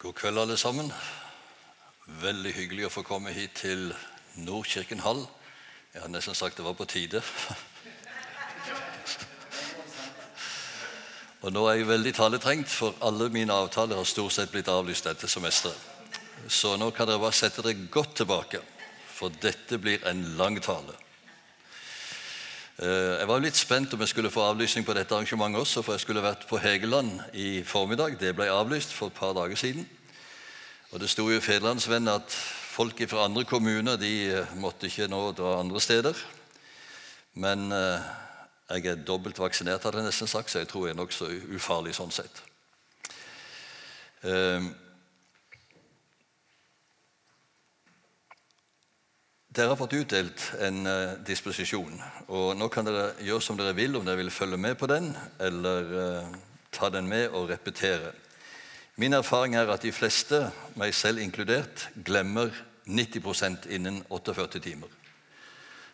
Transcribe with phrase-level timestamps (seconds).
[0.00, 0.86] God kveld, alle sammen.
[2.22, 3.90] Veldig hyggelig å få komme hit til
[4.40, 5.26] Nordkirken hall.
[5.92, 7.20] Jeg har nesten sagt det var på tide.
[11.44, 15.04] Og nå er jeg veldig taletrengt, for alle mine avtaler har stort sett blitt avlyst
[15.04, 15.76] dette semesteret.
[16.48, 18.64] Så nå kan dere bare sette dere godt tilbake,
[19.04, 20.96] for dette blir en lang tale.
[22.80, 25.92] Eh, Jeg var litt spent om jeg skulle få avlysning på dette arrangementet også, for
[25.92, 28.16] jeg skulle vært på Hegeland i formiddag.
[28.16, 29.84] Det ble avlyst for et par dager siden.
[30.90, 32.32] Og det sto i Federlandsvennen at
[32.72, 36.16] folk fra andre kommuner de eh, måtte ikke nå dra andre steder.
[37.34, 38.08] Men eh,
[38.70, 41.92] jeg er dobbelt vaksinert, hadde jeg nesten sagt, så jeg tror jeg er nokså ufarlig
[41.98, 42.46] sånn sett.
[49.50, 51.96] Dere har fått utdelt en eh, disposisjon,
[52.30, 55.08] og nå kan dere gjøre som dere vil, om dere vil følge med på den,
[55.42, 56.28] eller eh,
[56.70, 58.12] ta den med og repetere.
[58.94, 60.38] Min erfaring er at de fleste,
[60.78, 62.54] meg selv inkludert, glemmer
[62.86, 64.92] 90% innen 48 timer.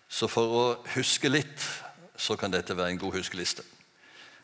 [0.05, 1.65] Så for å huske litt,
[2.13, 3.65] så kan dette være en god huskeliste.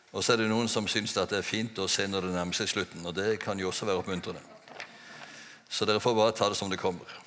[0.09, 2.57] Og så er det noen som syns det er fint å se når det nærmer
[2.57, 4.41] seg slutten, og det kan jo også være oppmuntrende.
[5.69, 7.21] Så dere får bare ta det som det kommer.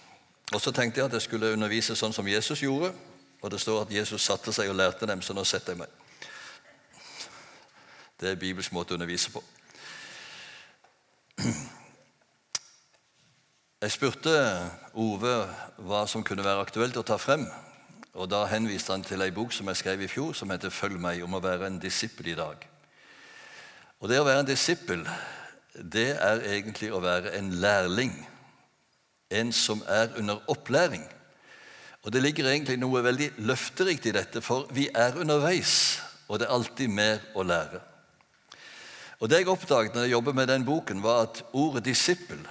[0.55, 2.93] Og så tenkte jeg at jeg skulle undervise sånn som Jesus gjorde.
[3.43, 5.89] Og det står at Jesus satte seg og lærte dem, så nå setter jeg meg.
[8.17, 9.43] Det er Bibels måte å undervise på.
[13.77, 14.33] Jeg spurte
[14.97, 15.35] Ove
[15.85, 17.45] hva som kunne være aktuelt å ta frem.
[18.17, 20.99] Og Da henviste han til ei bok som jeg skrev i fjor, som heter 'Følg
[21.01, 22.57] meg', om å være en disippel i dag.
[24.01, 25.09] Og Det å være en disippel,
[25.93, 28.27] det er egentlig å være en lærling
[29.31, 31.05] en som er under opplæring.
[32.03, 36.47] Og Det ligger egentlig noe veldig løfterikt i dette, for vi er underveis, og det
[36.47, 37.81] er alltid mer å lære.
[39.21, 42.49] Og Det jeg oppdaget når jeg jobbet med den boken, var at ordet 'disippel'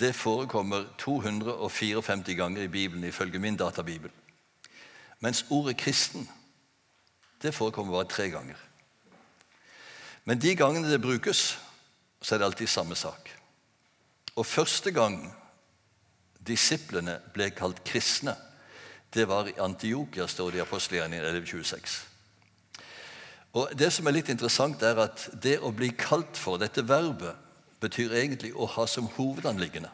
[0.00, 4.10] det forekommer 254 ganger i Bibelen, ifølge min databibel.
[5.20, 6.28] Mens ordet 'kristen'
[7.42, 8.56] det forekommer bare tre ganger.
[10.24, 11.58] Men de gangene det brukes,
[12.22, 13.30] så er det alltid samme sak.
[14.36, 15.34] Og første gang
[16.48, 18.34] disiplene ble kalt kristne,
[19.14, 21.98] det var i Antiokia, står det i apostelgjerningen 1126.
[23.52, 27.36] Og Det som er litt interessant, er at det å bli kalt for dette verbet
[27.80, 29.90] betyr egentlig å ha som hovedanliggende.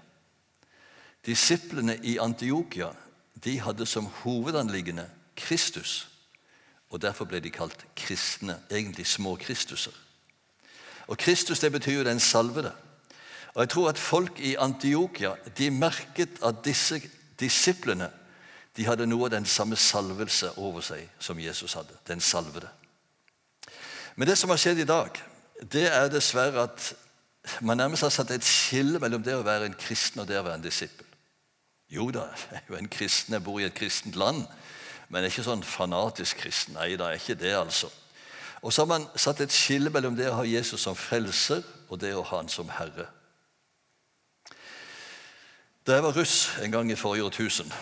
[1.25, 2.91] Disiplene i Antiokia
[3.45, 5.07] de hadde som hovedanliggende
[5.37, 6.09] Kristus.
[6.91, 9.93] Og Derfor ble de kalt kristne, egentlig små Kristuser.
[11.07, 12.73] Og Kristus det betyr jo den salvede.
[13.55, 16.99] Og jeg tror at folk i Antiokia de merket at disse
[17.41, 18.11] disiplene
[18.75, 21.95] de hadde noe av den samme salvelse over seg som Jesus hadde.
[22.09, 22.69] Den salvede.
[24.17, 25.15] Men det som har skjedd i dag,
[25.63, 26.93] det er dessverre at
[27.63, 30.45] man nærmest har satt et skille mellom det å være en kristen og det å
[30.47, 31.07] være en disippel.
[31.93, 34.47] Jo da, jeg er jo en kristen, jeg bor i et kristent land,
[35.09, 36.75] men jeg er ikke sånn fanatisk kristen.
[36.79, 37.91] Nei da, er ikke det, altså.
[38.65, 41.63] Og så har man satt et skille mellom det å ha Jesus som frelser
[41.93, 43.07] og det å ha han som herre.
[45.87, 47.73] Da jeg var russ en gang i forrige årtusen,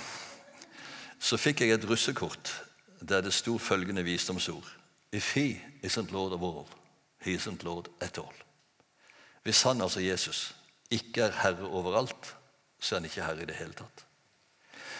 [1.19, 2.63] så fikk jeg et russekort
[3.09, 4.67] der det sto følgende visdomsord
[5.13, 6.67] If he isn't lord of all,
[7.21, 8.35] he isn't lord at all.
[9.43, 10.55] Hvis han, altså Jesus,
[10.91, 12.37] ikke er herre overalt,
[12.81, 14.07] så er han ikke herre i det hele tatt.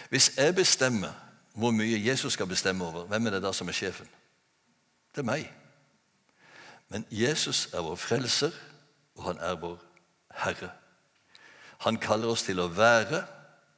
[0.09, 1.11] Hvis jeg bestemmer
[1.53, 4.07] hvor mye Jesus skal bestemme over, hvem er det da som er sjefen?
[5.15, 5.51] Det er meg.
[6.89, 8.51] Men Jesus er vår frelser,
[9.15, 9.77] og han er vår
[10.45, 10.69] herre.
[11.83, 13.23] Han kaller oss til å være,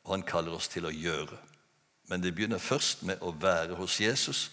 [0.06, 1.38] og han kaller oss til å gjøre.
[2.10, 4.50] Men det begynner først med å være hos Jesus.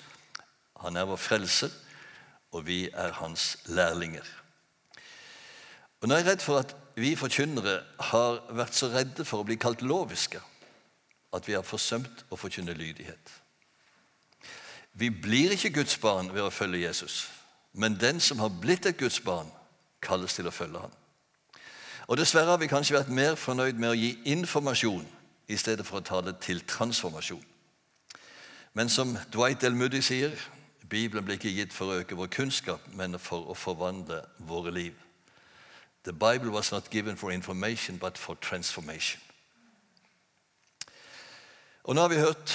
[0.81, 1.73] Han er vår frelser,
[2.53, 4.25] og vi er hans lærlinger.
[6.01, 7.77] Og Nå er jeg redd for at vi forkynnere
[8.13, 10.41] har vært så redde for å bli kalt loviske
[11.33, 13.37] at vi har forsømt å forkynne lydighet.
[14.93, 17.23] Vi blir ikke Guds barn ved å følge Jesus,
[17.73, 19.49] men den som har blitt et Guds barn,
[20.03, 20.97] kalles til å følge ham.
[22.07, 25.07] Og Dessverre har vi kanskje vært mer fornøyd med å gi informasjon
[25.49, 27.45] i stedet for å tale til transformasjon.
[28.75, 29.77] Men som Dwight L.
[29.77, 30.33] Moody sier,
[30.89, 34.95] Bibelen blir ikke gitt for å øke vår kunnskap, men for å forvandle våre liv.
[36.05, 39.21] The Bible was not given for information, but for transformation.
[41.85, 42.55] Og Nå har vi hørt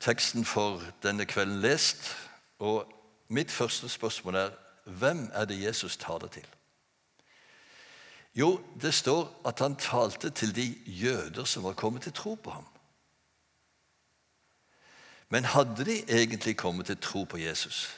[0.00, 2.16] teksten for denne kvelden lest,
[2.58, 2.92] og
[3.28, 4.50] mitt første spørsmål er
[4.84, 6.46] hvem er det Jesus taler til?
[8.34, 12.50] Jo, det står at han talte til de jøder som var kommet til tro på
[12.50, 12.66] ham.
[15.28, 17.88] Men hadde de egentlig kommet til tro på Jesus?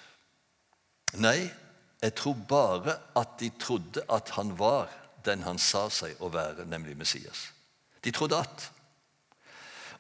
[1.15, 1.51] Nei,
[2.03, 4.91] jeg tror bare at de trodde at han var
[5.25, 7.49] den han sa seg å være, nemlig Messias.
[8.05, 8.71] De trodde at.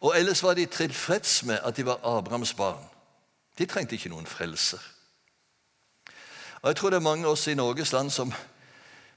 [0.00, 2.84] Og ellers var de tilfreds med at de var Abrahams barn.
[3.58, 4.82] De trengte ikke noen frelser.
[6.62, 8.32] Og Jeg tror det er mange av oss i Norges land som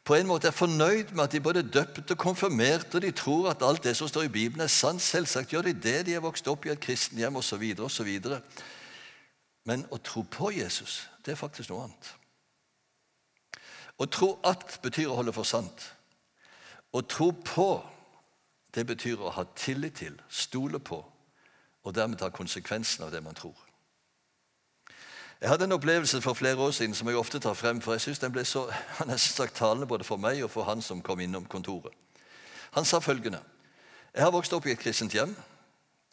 [0.07, 3.11] på en måte er fornøyd med at de både er døpt og konfirmert, og de
[3.11, 5.01] tror at alt det som står i Bibelen, er sant.
[5.03, 6.05] Selvsagt gjør de det.
[6.07, 7.65] De er vokst opp i et kristenhjem osv.
[7.83, 8.13] osv.
[9.67, 12.13] Men å tro på Jesus, det er faktisk noe annet.
[13.99, 15.89] Å tro at betyr å holde for sant.
[16.95, 17.69] Å tro på,
[18.71, 21.03] det betyr å ha tillit til, stole på,
[21.83, 23.66] og dermed ta konsekvensen av det man tror.
[25.41, 28.01] Jeg hadde en opplevelse for flere år siden som jeg ofte tar frem, for jeg
[28.01, 28.65] synes den ble så
[29.05, 31.93] nesten sagt talende både for meg og for han som kom innom kontoret.
[32.71, 33.41] Han sa følgende
[34.13, 35.35] Jeg har vokst opp i et kristent hjem.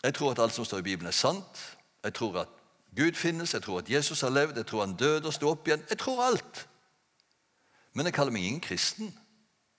[0.04, 1.78] Jeg tror at alt som står i Bibelen, er sant.
[2.04, 2.48] Jeg tror at
[2.96, 5.68] Gud finnes, jeg tror at Jesus har levd, jeg tror han døde og sto opp
[5.68, 5.82] igjen.
[5.88, 6.66] Jeg tror alt.
[7.94, 9.14] Men jeg kaller meg ingen kristen.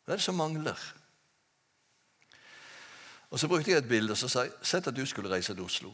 [0.06, 0.80] Hva er det som mangler?
[3.30, 5.54] Og Så brukte jeg et bilde og så sa jeg, sett at du skulle reise
[5.54, 5.94] til Oslo.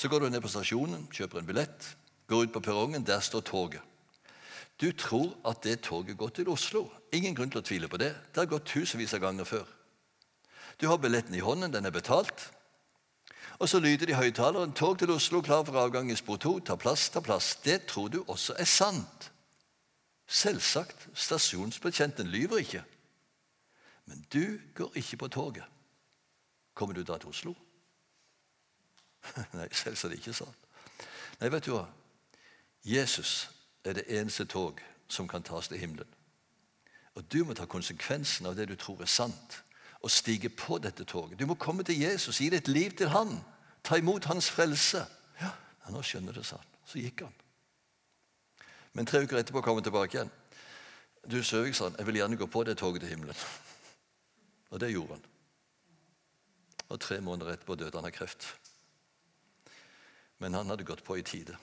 [0.00, 1.86] Så går du ned på stasjonen, kjøper en billett,
[2.24, 3.02] går ut på perrongen.
[3.04, 3.82] Der står toget.
[4.80, 6.86] Du tror at det toget går til Oslo.
[7.12, 8.14] Ingen grunn til å tvile på det.
[8.32, 9.68] Det har gått tusenvis av ganger før.
[10.80, 12.48] Du har billetten i hånden, den er betalt.
[13.58, 16.60] Og så lyder det i høyttaleren 'Tog til Oslo, klar for avgang i spor 2.
[16.60, 19.32] Ta plass, ta plass.' Det tror du også er sant.
[20.26, 21.08] Selvsagt.
[21.14, 22.84] Stasjonsbetjenten lyver ikke.
[24.06, 25.64] Men du går ikke på toget.
[26.74, 27.54] Kommer du da til Oslo?
[29.58, 30.68] Nei, selvsagt ikke sant.
[31.40, 31.86] Nei, vet du hva?
[32.84, 33.50] Jesus
[33.84, 36.08] er det eneste tog som kan tas til himmelen.
[37.14, 39.62] Og Du må ta konsekvensen av det du tror er sant,
[40.00, 41.38] og stige på dette toget.
[41.38, 43.34] Du må komme til Jesus, gi ditt liv til han,
[43.84, 45.04] ta imot hans frelse.
[45.40, 45.50] Ja,
[45.90, 46.64] Nå skjønner det sånn.
[46.86, 47.34] Så gikk han.
[48.94, 50.30] Men tre uker etterpå kom han tilbake igjen.
[51.28, 53.36] Du Søvik, sa han, jeg vil gjerne gå på det toget til himmelen.
[54.70, 55.26] Og det gjorde han.
[56.88, 58.48] Og tre måneder etterpå døde han av kreft
[60.40, 61.56] men han hadde gått på i tide.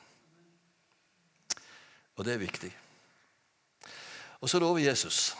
[2.18, 2.71] Og det er viktig.
[4.41, 5.35] Og så lover Jesus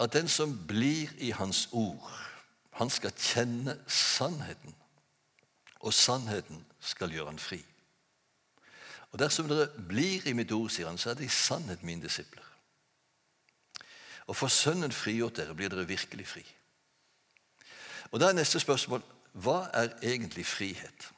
[0.00, 2.10] at den som blir i hans ord,
[2.72, 4.74] han skal kjenne sannheten.
[5.80, 7.60] Og sannheten skal gjøre han fri.
[9.12, 12.04] Og dersom dere blir i mitt ord, sier han, så er det i sannhet mine
[12.04, 12.46] disipler.
[14.30, 16.44] Og for Sønnen frigjort dere, blir dere virkelig fri.
[18.10, 19.02] Og Da er neste spørsmål
[19.32, 21.10] hva er egentlig frihet?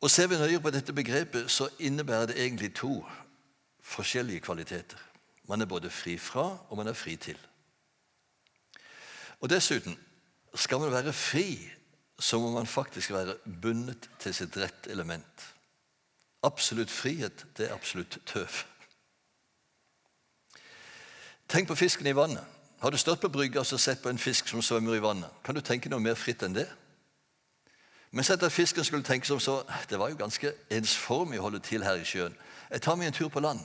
[0.00, 3.04] Og Ser vi nøye på dette begrepet, så innebærer det egentlig to
[3.82, 4.98] forskjellige kvaliteter.
[5.48, 7.38] Man er både fri fra, og man er fri til.
[9.40, 9.98] Og Dessuten,
[10.54, 11.70] skal man være fri,
[12.18, 15.54] så må man faktisk være bundet til sitt rett element.
[16.42, 18.64] Absolutt frihet, det er absolutt tøv.
[21.48, 22.44] Tenk på fisken i vannet.
[22.80, 25.28] Har du stått på brygga og sett på en fisk som svømmer i vannet?
[25.44, 26.68] Kan du tenke noe mer fritt enn det?
[28.10, 31.60] Men sett at fisken skulle tenke som så Det var jo ganske ensformig å holde
[31.62, 32.34] til her i sjøen.
[32.70, 33.60] Jeg tar meg en tur på land.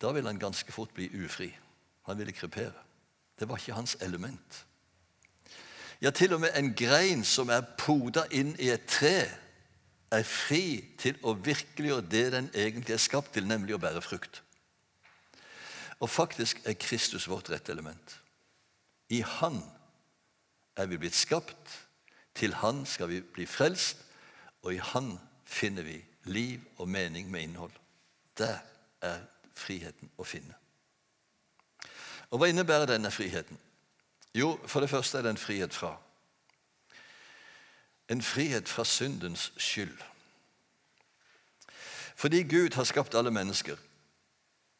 [0.00, 1.50] Da ville han ganske fort bli ufri.
[2.06, 2.72] Han ville krepere.
[3.38, 4.64] Det var ikke hans element.
[6.02, 9.28] Ja, til og med en grein som er poda inn i et tre,
[10.12, 14.42] er fri til å virkeliggjøre det den egentlig er skapt til, nemlig å bære frukt.
[16.00, 18.20] Og faktisk er Kristus vårt rette element.
[19.10, 19.62] I Han
[20.76, 21.83] er vi blitt skapt
[22.34, 23.98] til Han skal vi bli frelst,
[24.62, 27.72] og i Han finner vi liv og mening med innhold.
[28.38, 28.58] Der
[29.00, 29.20] er
[29.54, 30.54] friheten å finne.
[32.30, 33.58] Og Hva innebærer denne friheten?
[34.34, 35.96] Jo, for det første er det en frihet fra.
[38.08, 39.98] En frihet fra syndens skyld.
[42.16, 43.76] Fordi Gud har skapt alle mennesker,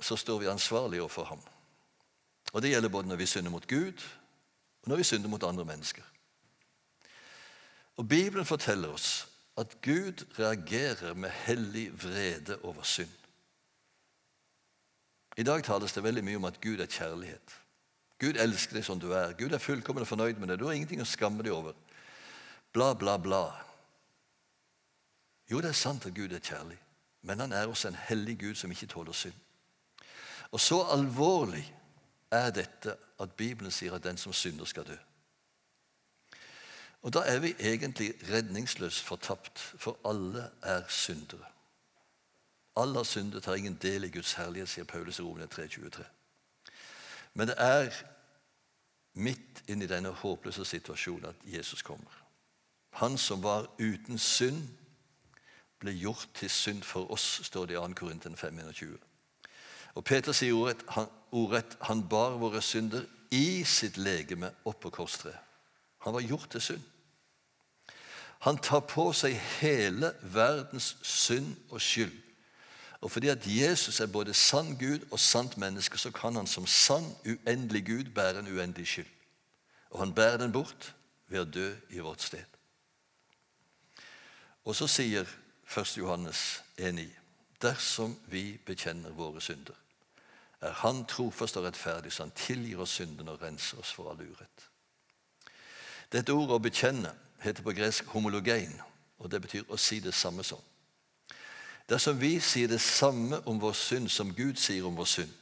[0.00, 1.40] så står vi ansvarlige overfor ham.
[2.52, 4.02] Og Det gjelder både når vi synder mot Gud,
[4.82, 6.02] og når vi synder mot andre mennesker.
[7.96, 13.12] Og Bibelen forteller oss at Gud reagerer med hellig vrede over synd.
[15.36, 17.54] I dag tales det veldig mye om at Gud er kjærlighet.
[18.18, 19.34] Gud elsker deg som du er.
[19.38, 20.58] Gud er fullkommen fornøyd med deg.
[20.58, 21.74] Du har ingenting å skamme deg over.
[22.74, 23.44] Bla, bla, bla.
[25.50, 26.78] Jo, det er sant at Gud er kjærlig,
[27.22, 29.36] men han er også en hellig Gud som ikke tåler synd.
[30.54, 31.64] Og så alvorlig
[32.32, 34.96] er dette at Bibelen sier at den som synder, skal dø.
[37.04, 41.44] Og da er vi egentlig redningsløst fortapt, for alle er syndere.
[42.76, 46.04] Alle har syndet, har ingen del i Guds herlighet, sier Paulus i Romene 3,23.
[47.34, 47.90] Men det er
[49.14, 52.24] midt inni denne håpløse situasjonen at Jesus kommer.
[52.90, 54.64] Han som var uten synd,
[55.78, 57.92] ble gjort til synd for oss, står det i 2.
[58.00, 58.96] Korinten 5,21.
[59.94, 65.38] Og Peter sier ordrett han, han bar våre synder i sitt legeme opp på korstreet.
[65.98, 66.93] Han var gjort til synd.
[68.44, 72.12] Han tar på seg hele verdens synd og skyld.
[73.00, 76.66] Og fordi at Jesus er både sann Gud og sant menneske, så kan han som
[76.66, 79.08] sann, uendelig Gud bære en uendelig skyld.
[79.90, 80.94] Og han bærer den bort
[81.28, 82.44] ved å dø i vårt sted.
[84.64, 85.96] Og så sier 1.
[85.96, 87.08] Johannes 1,9.:
[87.62, 89.76] Dersom vi bekjenner våre synder,
[90.60, 94.20] er Han trofast og rettferdig, så Han tilgir oss syndene og renser oss for all
[94.20, 94.68] urett.
[96.12, 98.80] Dette ordet 'å bekjenne' heter på gresk 'homologein',
[99.18, 100.60] og det betyr å si det samme som.
[101.88, 105.32] Dersom vi sier det samme om vår synd som Gud sier om vår synd,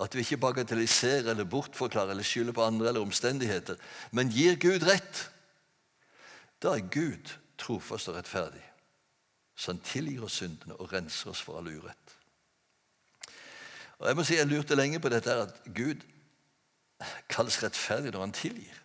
[0.00, 3.76] at vi ikke bagatelliserer eller bortforklarer eller skylder på andre eller omstendigheter,
[4.12, 5.30] men gir Gud rett,
[6.62, 8.62] da er Gud trofast og rettferdig,
[9.56, 12.14] så han tilgir oss syndene og renser oss for all urett.
[13.98, 16.04] Og Jeg må si, jeg lurte lenge på dette at Gud
[17.30, 18.76] kalles rettferdig når han tilgir.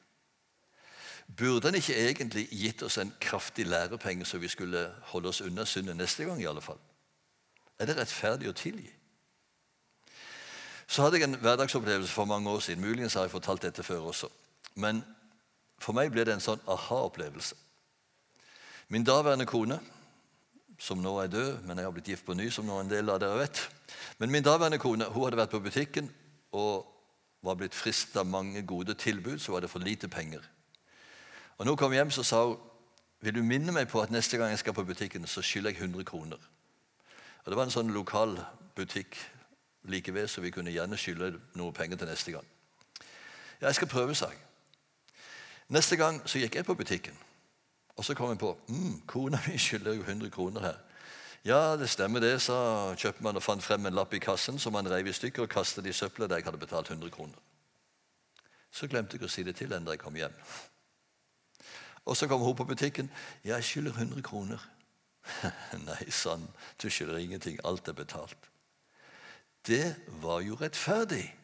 [1.27, 5.65] Burde han ikke egentlig gitt oss en kraftig lærepenge, så vi skulle holde oss unna
[5.65, 6.41] synden neste gang?
[6.41, 6.79] i alle fall?
[7.79, 8.91] Er det rettferdig å tilgi?
[10.87, 12.83] Så hadde jeg en hverdagsopplevelse for mange år siden.
[12.83, 14.29] Muligens har jeg fortalt dette før også.
[14.75, 15.01] Men
[15.81, 17.55] for meg ble det en sånn aha-opplevelse.
[18.93, 19.79] Min daværende kone,
[20.79, 23.09] som nå er død, men jeg har blitt gift på ny, som nå en del
[23.09, 23.61] av dere vet
[24.19, 26.09] Men min daværende kone hun hadde vært på butikken
[26.51, 26.85] og
[27.43, 30.43] var blitt fristet mange gode tilbud, så var det for lite penger.
[31.57, 32.57] Og når hun kom hjem, så sa hun
[33.23, 35.79] vil du minne meg på at neste gang jeg skal på butikken, så skylder jeg
[35.81, 36.37] 100 kroner.
[37.45, 38.35] Og Det var en sånn lokal
[38.75, 39.15] butikk
[39.83, 42.47] like ved, så vi kunne gjerne skylde noe penger til neste gang.
[43.61, 44.41] Ja, jeg skal prøve, sa jeg.
[45.71, 47.15] Neste gang så gikk jeg på butikken,
[47.95, 50.77] og så kom jeg på mm, kona mi skylder jo 100 kroner her.
[51.45, 52.57] Ja, det stemmer det, sa
[52.95, 55.87] kjøpmannen og fant frem en lapp i kassen som han reiv i stykker og kastet
[55.87, 57.39] i søpla der jeg hadde betalt 100 kroner.
[58.71, 60.35] Så glemte jeg å si det til henne da jeg kom hjem.
[62.05, 63.11] Og så kom hun på butikken.
[63.43, 64.69] 'Jeg skylder 100 kroner.'
[65.87, 66.47] Nei sann,
[66.81, 67.59] du skylder ingenting.
[67.63, 68.37] Alt er betalt.
[69.67, 71.39] Det var jo rettferdig.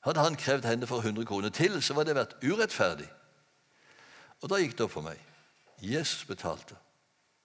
[0.00, 3.08] Hadde han krevd henne for 100 kroner til, så var det vært urettferdig.
[4.42, 5.18] Og da gikk det opp for meg.
[5.82, 6.76] Jesus betalte.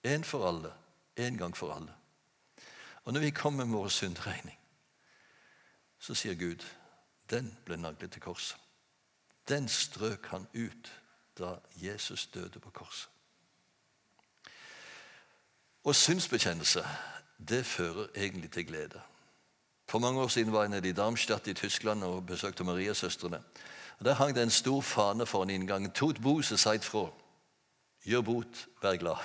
[0.05, 0.73] Én for alle,
[1.19, 1.93] én gang for alle.
[3.05, 4.57] Og når vi kommer med vår syndregning,
[5.99, 6.65] så sier Gud
[7.29, 8.57] den ble naglet til korset.
[9.49, 10.91] Den strøk han ut
[11.39, 13.09] da Jesus døde på korset.
[15.83, 16.85] Og synsbekjennelse,
[17.49, 19.01] det fører egentlig til glede.
[19.87, 23.43] For mange år siden var jeg nede i Darmstadt i Tyskland og besøkte Mariasøstrene.
[24.03, 25.91] Der hang det en stor fane foran inngangen.
[25.91, 27.09] Tot Bose seit fra.
[28.03, 29.15] Gjør bot, vær glad.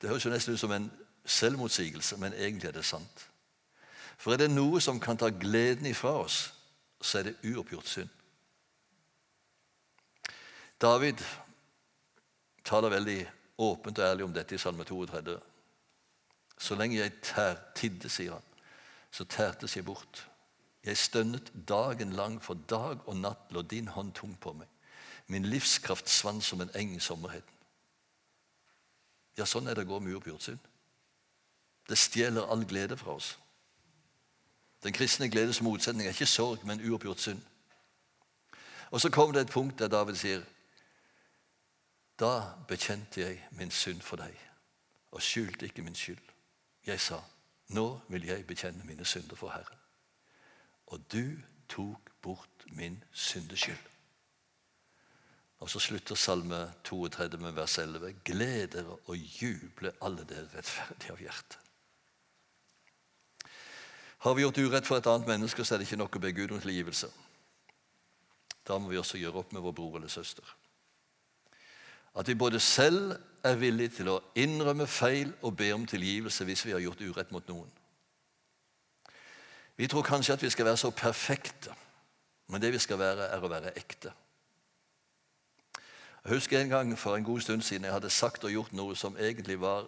[0.00, 0.92] Det høres jo nesten ut som en
[1.24, 3.28] selvmotsigelse, men egentlig er det sant.
[4.18, 6.54] For er det noe som kan ta gleden ifra oss,
[7.00, 8.08] så er det uoppgjort synd.
[10.80, 11.18] David
[12.64, 13.18] taler veldig
[13.58, 15.38] åpent og ærlig om dette i Salme 32.
[16.58, 18.44] Så lenge jeg tær, tidde, sier han,
[19.10, 20.28] så tærtes jeg bort.
[20.84, 24.68] Jeg stønnet dagen lang, for dag og natt lå din hånd tung på meg.
[25.26, 27.54] Min livskraft svant som en eng i sommerheten.
[29.38, 30.62] Ja, sånn er det å gå med uoppgjort synd.
[31.88, 33.36] Det stjeler all glede fra oss.
[34.82, 37.42] Den kristne gledes motsetning er ikke sorg, men uoppgjort synd.
[38.90, 40.42] Og Så kommer det et punkt der David sier
[42.18, 44.34] da bekjente jeg min synd for deg
[45.10, 46.24] og skjulte ikke min skyld.
[46.86, 47.20] Jeg sa,
[47.68, 49.78] nå vil jeg bekjenne mine synder for Herren.
[50.86, 53.86] Og du tok bort min syndeskyld.
[55.58, 58.12] Og så slutter Salme 32 med vers 11.
[58.24, 61.58] Gled dere og juble, alle dere rettferdige av hjerte.
[64.18, 66.32] Har vi gjort urett for et annet menneske, så er det ikke nok å be
[66.34, 67.10] Gud om tilgivelse.
[68.66, 70.57] Da må vi også gjøre opp med vår bror eller søster.
[72.18, 73.14] At vi både selv
[73.46, 77.30] er villige til å innrømme feil og be om tilgivelse hvis vi har gjort urett
[77.32, 77.70] mot noen.
[79.78, 81.74] Vi tror kanskje at vi skal være så perfekte,
[82.50, 84.10] men det vi skal være, er å være ekte.
[86.24, 88.96] Jeg husker en gang for en god stund siden jeg hadde sagt og gjort noe
[88.98, 89.86] som egentlig var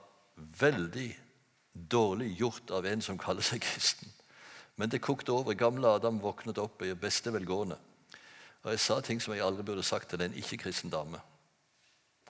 [0.61, 1.11] veldig
[1.91, 4.09] dårlig gjort av en som kaller seg kristen.
[4.77, 5.55] Men det kokte over.
[5.55, 7.77] Gamle Adam våknet opp i beste velgående.
[8.63, 11.21] Og jeg sa ting som jeg aldri burde sagt til en ikke-kristen dame.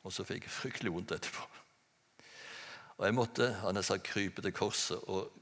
[0.02, 1.46] Og så fikk jeg fryktelig vondt etterpå.
[3.00, 5.32] Og jeg måtte han sagt, krype til korset og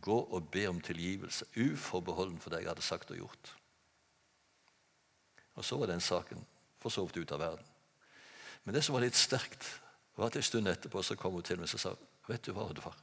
[0.00, 1.44] gå og be om tilgivelse.
[1.56, 3.52] Uforbeholden for det jeg hadde sagt og gjort.
[5.54, 6.40] Og så var den saken
[6.80, 7.66] for så vidt ut av verden.
[8.64, 9.66] Men det som var litt sterkt,
[10.16, 11.94] var at en stund etterpå så kom hun til meg og sa
[12.28, 12.96] vet du hva, Oddvar?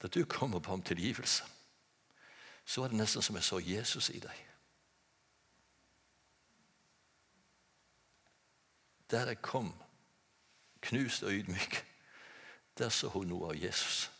[0.00, 1.44] Da du kommer på om tilgivelse,
[2.64, 4.49] så var det nesten som jeg så Jesus i deg.
[9.10, 9.72] Der jeg kom,
[10.80, 11.80] knust og ydmyk,
[12.78, 14.10] der så hun noe av Jesus.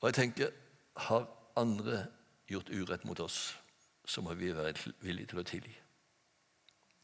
[0.00, 0.50] Og jeg tenker,
[0.96, 2.06] har andre
[2.48, 3.58] gjort urett mot oss,
[4.04, 5.74] så må vi være villige til å tilgi.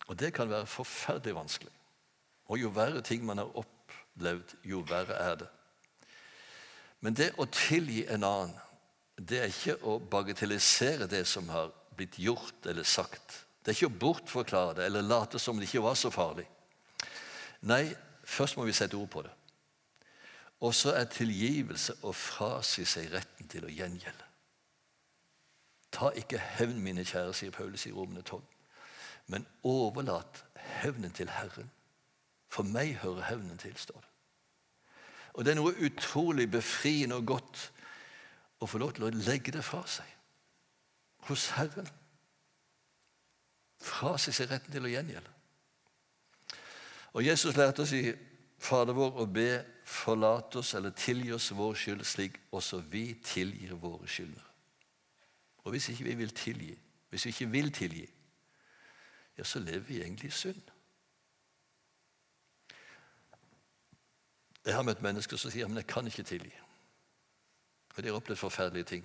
[0.09, 1.73] Og det kan være forferdelig vanskelig.
[2.47, 5.49] Og jo verre ting man har opplevd, jo verre er det.
[7.01, 8.55] Men det å tilgi en annen,
[9.15, 13.45] det er ikke å bagatellisere det som har blitt gjort eller sagt.
[13.65, 16.45] Det er ikke å bortforklare det eller late som det ikke var så farlig.
[17.65, 17.87] Nei,
[18.29, 19.33] først må vi sette ord på det.
[20.61, 24.29] Og så er tilgivelse å frasi seg retten til å gjengjelde.
[25.95, 28.43] Ta ikke hevn, mine kjære, sier Paulus i Romene 12,
[29.33, 30.43] men overlat
[30.83, 31.71] hevnen til Herren.
[32.53, 34.11] For meg hører hevnen til, står det.
[35.35, 37.63] Og det er noe utrolig befriende og godt
[38.61, 40.11] å få lov til å legge det fra seg
[41.27, 41.89] hos Herren
[43.85, 45.33] fra seg retten til å gjengjelde.
[47.15, 48.09] Og Jesus lærte oss i
[48.65, 49.49] Fader vår å be
[49.85, 54.51] forlate oss eller tilgi oss vår skyld, slik også vi tilgir våre skyldnere.
[55.65, 56.73] Og hvis ikke vi vil tilgi,
[57.11, 58.07] hvis vi ikke vil tilgi,
[59.37, 60.71] ja, så lever vi egentlig i synd.
[64.65, 66.53] Jeg har møtt mennesker som sier men jeg kan ikke tilgi.
[67.95, 69.05] Og de har opplevd forferdelige ting.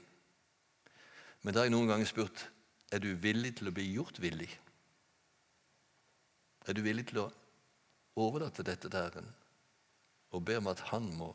[1.44, 2.46] Men da har jeg noen ganger spurt
[2.92, 4.50] er du villig til å bli gjort villig.
[6.68, 7.30] Er du villig til å
[8.20, 9.30] overlate dette til Herren
[10.30, 11.32] og be om at Han må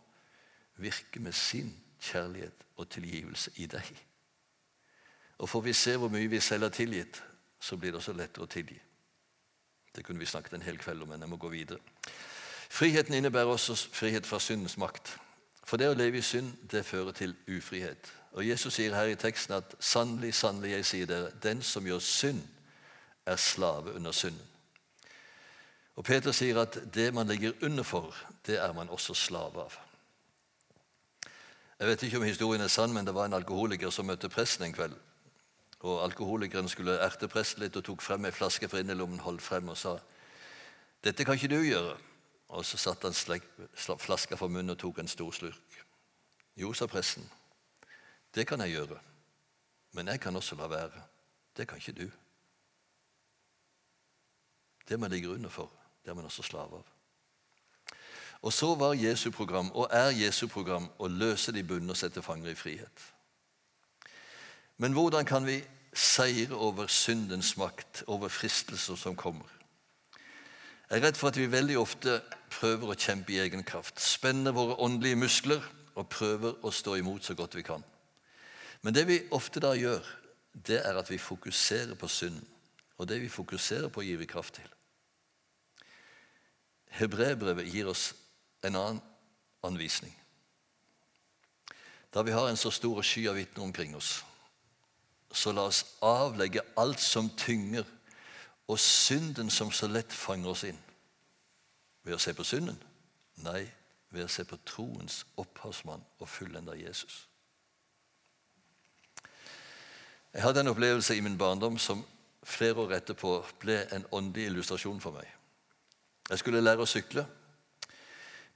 [0.76, 3.94] virke med sin kjærlighet og tilgivelse i deg?
[5.38, 7.22] Og Får vi se hvor mye vi selv har tilgitt,
[7.60, 8.78] så blir det også lettere å tilgi.
[9.94, 11.78] Det kunne vi snakket en hel kveld om, men jeg må gå videre.
[12.70, 15.16] Friheten innebærer også frihet fra syndens makt.
[15.64, 18.10] For det å leve i synd, det fører til ufrihet.
[18.34, 22.02] Og Jesus sier her i teksten at sannelig, sannelig, jeg sier dere, den som gjør
[22.02, 22.42] synd,
[23.26, 24.53] er slave under synden.
[25.94, 28.14] Og Peter sier at det man ligger under for,
[28.46, 29.76] det er man også slave av.
[31.78, 34.64] Jeg vet ikke om historien er sann, men det var en alkoholiker som møtte presten
[34.66, 34.94] en kveld.
[35.84, 39.68] Og Alkoholikeren skulle erte presten litt og tok frem ei flaske fra innerlommen, holdt frem
[39.68, 39.98] og sa
[41.04, 41.96] dette kan ikke du gjøre.
[42.56, 45.80] Og så satte han flaska for munnen og tok en stor slurk.
[46.56, 47.26] Jo, sa presten,
[48.34, 48.98] det kan jeg gjøre,
[49.92, 51.02] men jeg kan også la være.
[51.56, 52.10] Det kan ikke du.
[54.88, 55.70] Det man ligger under for,
[56.04, 56.90] det er man også slave av.
[58.44, 62.22] Og så var Jesu program, og er Jesu program, å løse de bundne og sette
[62.22, 63.04] fanger i frihet.
[64.76, 65.62] Men hvordan kan vi
[65.94, 69.48] seire over syndens makt, over fristelser som kommer?
[70.90, 72.18] Jeg er redd for at vi veldig ofte
[72.52, 73.96] prøver å kjempe i egen kraft.
[74.02, 75.64] Spenner våre åndelige muskler
[75.94, 77.82] og prøver å stå imot så godt vi kan.
[78.82, 80.04] Men det vi ofte da gjør,
[80.52, 82.44] det er at vi fokuserer på synden.
[83.00, 84.73] Og det vi fokuserer på, gir vi kraft til.
[86.94, 88.12] Hebreerbrevet gir oss
[88.62, 89.02] en annen
[89.66, 90.14] anvisning.
[92.14, 94.24] Da vi har en så stor sky av vitner omkring oss,
[95.34, 97.84] så la oss avlegge alt som tynger,
[98.68, 100.78] og synden som så lett fanger oss inn.
[102.04, 102.78] Ved å se på synden?
[103.44, 103.66] Nei,
[104.14, 107.24] ved å se på troens opphavsmann og fullender Jesus.
[110.34, 112.00] Jeg hadde en opplevelse i min barndom som
[112.42, 115.28] flere år etterpå ble en åndelig illustrasjon for meg.
[116.30, 117.26] Jeg skulle lære å sykle.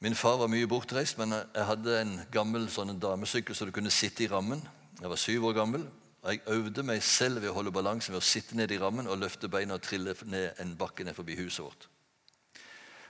[0.00, 3.92] Min far var mye bortreist, men jeg hadde en gammel sånn damesykkel så du kunne
[3.92, 4.62] sitte i rammen.
[5.00, 5.84] Jeg var syv år gammel,
[6.22, 9.10] og jeg øvde meg selv ved å holde balansen ved å sitte ned i rammen
[9.10, 11.88] og løfte beina og trille ned en bakke ned forbi huset vårt.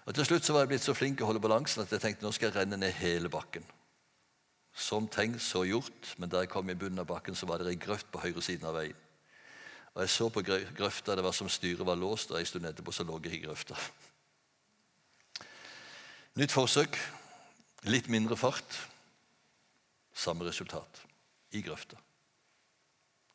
[0.09, 2.25] Og Til slutt så var jeg blitt så flink å holde balansen at jeg tenkte
[2.25, 3.67] nå skal jeg renne ned hele bakken.
[4.73, 7.75] Som tenkt, så gjort, men da jeg kom i bunnen av bakken, så var det
[7.75, 8.97] ei grøft på høyre siden av veien.
[9.93, 12.95] Og Jeg så på grøfta, det var som styret var låst, og ei stund etterpå
[12.95, 13.77] så lå jeg i grøfta.
[16.39, 16.95] Nytt forsøk.
[17.91, 18.77] Litt mindre fart.
[20.15, 21.01] Samme resultat.
[21.51, 21.99] I grøfta.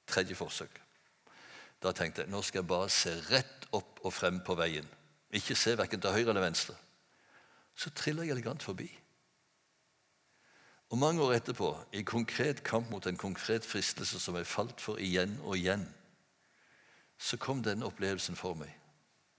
[0.07, 0.77] Tredje forsøk.
[1.83, 4.87] Da tenkte jeg nå skal jeg bare se rett opp og frem på veien.
[5.35, 6.77] Ikke se verken til høyre eller venstre.
[7.75, 8.87] Så triller jeg elegant forbi.
[10.93, 15.01] Og mange år etterpå, i konkret kamp mot en konkret fristelse som jeg falt for
[15.01, 15.83] igjen og igjen,
[17.17, 18.71] så kom denne opplevelsen for meg.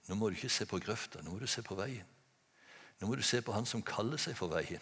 [0.05, 2.05] Nå må du ikke se på grøfta, nå må du se på veien.
[3.01, 4.81] Nå må du se på han som kaller seg for veien.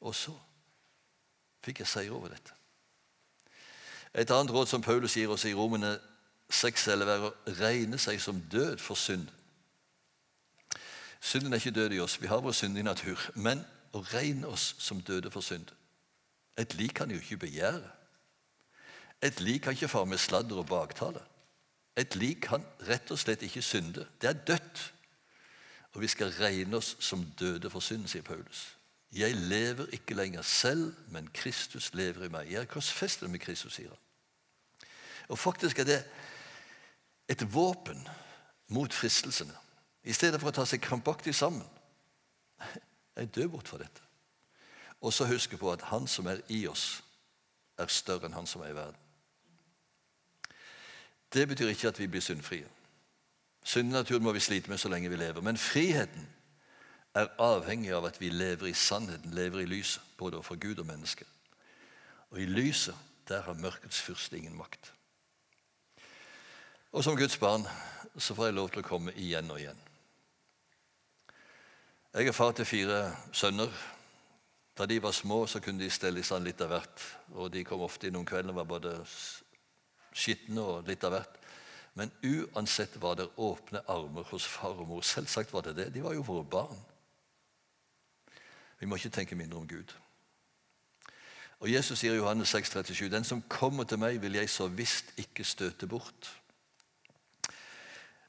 [0.00, 0.34] Og så
[1.64, 2.52] fikk jeg seier over dette.
[4.16, 5.96] Et annet råd som Paulus gir oss i Romene
[6.50, 9.26] 6, er å regne seg som død for synd.
[11.20, 12.20] Synden er ikke død i oss.
[12.22, 13.20] Vi har vår syndige natur.
[13.34, 13.64] Men
[13.96, 15.72] å regne oss som døde for synd.
[16.56, 17.90] Et lik kan jo ikke begjære.
[19.24, 21.22] Et lik kan ikke fare med sladder og baktale.
[21.96, 24.06] Et lik kan rett og slett ikke synde.
[24.20, 24.92] Det er dødt.
[25.96, 28.66] Og vi skal regne oss som døde for synd, sier Paulus.
[29.16, 32.50] Jeg lever ikke lenger selv, men Kristus lever i meg.
[32.52, 34.90] Jeg er korsfestet med Kristus, sier han.
[35.32, 35.96] Og faktisk er det
[37.32, 38.04] et våpen
[38.68, 39.56] mot fristelsene.
[40.04, 41.64] I stedet for å ta seg krampaktig sammen.
[43.16, 44.04] Jeg dør bort fra dette.
[45.00, 47.00] Og så huske på at han som er i oss,
[47.80, 49.00] er større enn han som er i verden.
[51.32, 52.68] Det betyr ikke at vi blir syndfrie.
[53.66, 55.42] Syndenaturen må vi slite med så lenge vi lever.
[55.42, 56.28] Men friheten
[57.18, 60.86] er avhengig av at vi lever i sannheten, lever i lyset, både overfor Gud og
[60.86, 61.26] mennesket.
[62.30, 62.94] Og i lyset,
[63.28, 64.92] der har mørkets fyrste ingen makt.
[66.92, 67.66] Og som Guds barn
[68.18, 69.80] så får jeg lov til å komme igjen og igjen.
[72.14, 73.00] Jeg er far til fire
[73.32, 73.72] sønner.
[74.78, 77.02] Da de var små, så kunne de stelle i stand litt av hvert.
[77.34, 78.94] Og de kom ofte inn om kvelden og var både
[80.14, 81.42] skitne og litt av hvert.
[81.96, 85.00] Men uansett var det åpne armer hos far og mor.
[85.00, 85.86] Selvsagt var det det.
[85.94, 86.80] De var jo våre barn.
[88.78, 89.94] Vi må ikke tenke mindre om Gud.
[91.60, 94.68] Og Jesus sier i Johannes 6, 37, Den som kommer til meg, vil jeg så
[94.68, 96.28] visst ikke støte bort.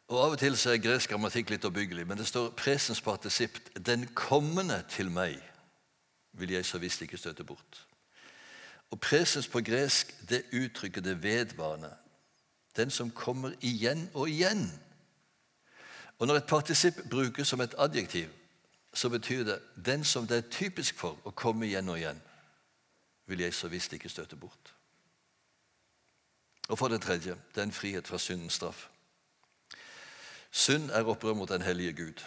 [0.08, 3.68] Og Av og til så er gresk grammatikk litt oppbyggelig, men det står presens partisipt.
[3.76, 5.44] 'Den kommende til meg
[6.32, 7.84] vil jeg så visst ikke støte bort'.
[8.92, 11.92] Og presens på gresk det uttrykker det vedvarende.
[12.78, 14.72] Den som kommer igjen og igjen.
[16.20, 18.30] Og Når et partisipp brukes som et adjektiv,
[18.94, 22.22] så betyr det den som det er typisk for å komme igjen og igjen,
[23.26, 24.74] vil jeg så visst ikke støte bort.
[26.68, 28.88] Og for det tredje det er en frihet fra syndens straff.
[30.52, 32.24] Synd er opprør mot den hellige Gud.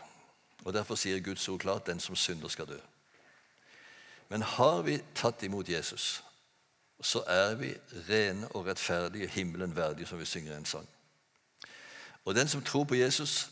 [0.65, 2.79] Og Derfor sier Guds ord klart den som synder, skal dø.
[4.29, 6.23] Men har vi tatt imot Jesus,
[7.07, 7.75] så er vi
[8.09, 10.89] rene og rettferdige, himmelen verdige, som vi synger en sang.
[12.25, 13.51] Og den som tror på Jesus,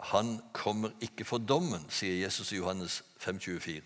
[0.00, 3.80] han kommer ikke for dommen, sier Jesus i Johannes 5,24.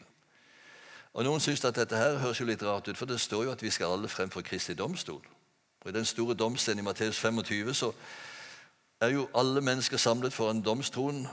[1.13, 3.53] Og Noen syns at dette her høres jo litt rart ut, for det står jo
[3.53, 5.21] at vi skal alle frem for Kristi domstol.
[5.81, 7.93] Og I den store domsstenen i Matteus 25 så
[9.01, 11.29] er jo alle mennesker samlet foran domstronen.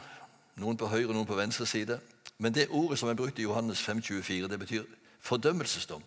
[0.55, 1.99] noen på høyre noen på venstre side.
[2.37, 4.83] Men det ordet som er brukt i Johannes 5,24, det betyr
[5.19, 6.03] fordømmelsesdom.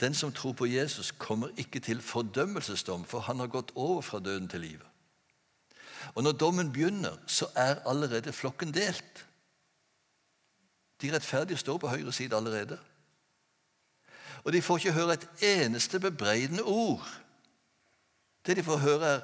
[0.00, 4.20] Den som tror på Jesus, kommer ikke til fordømmelsesdom, for han har gått over fra
[4.20, 4.86] døden til livet.
[6.14, 9.26] Og Når dommen begynner, så er allerede flokken delt.
[11.02, 12.78] De rettferdige står på høyre side allerede.
[14.44, 17.08] Og de får ikke høre et eneste bebreidende ord.
[18.46, 19.20] Det de får høre, er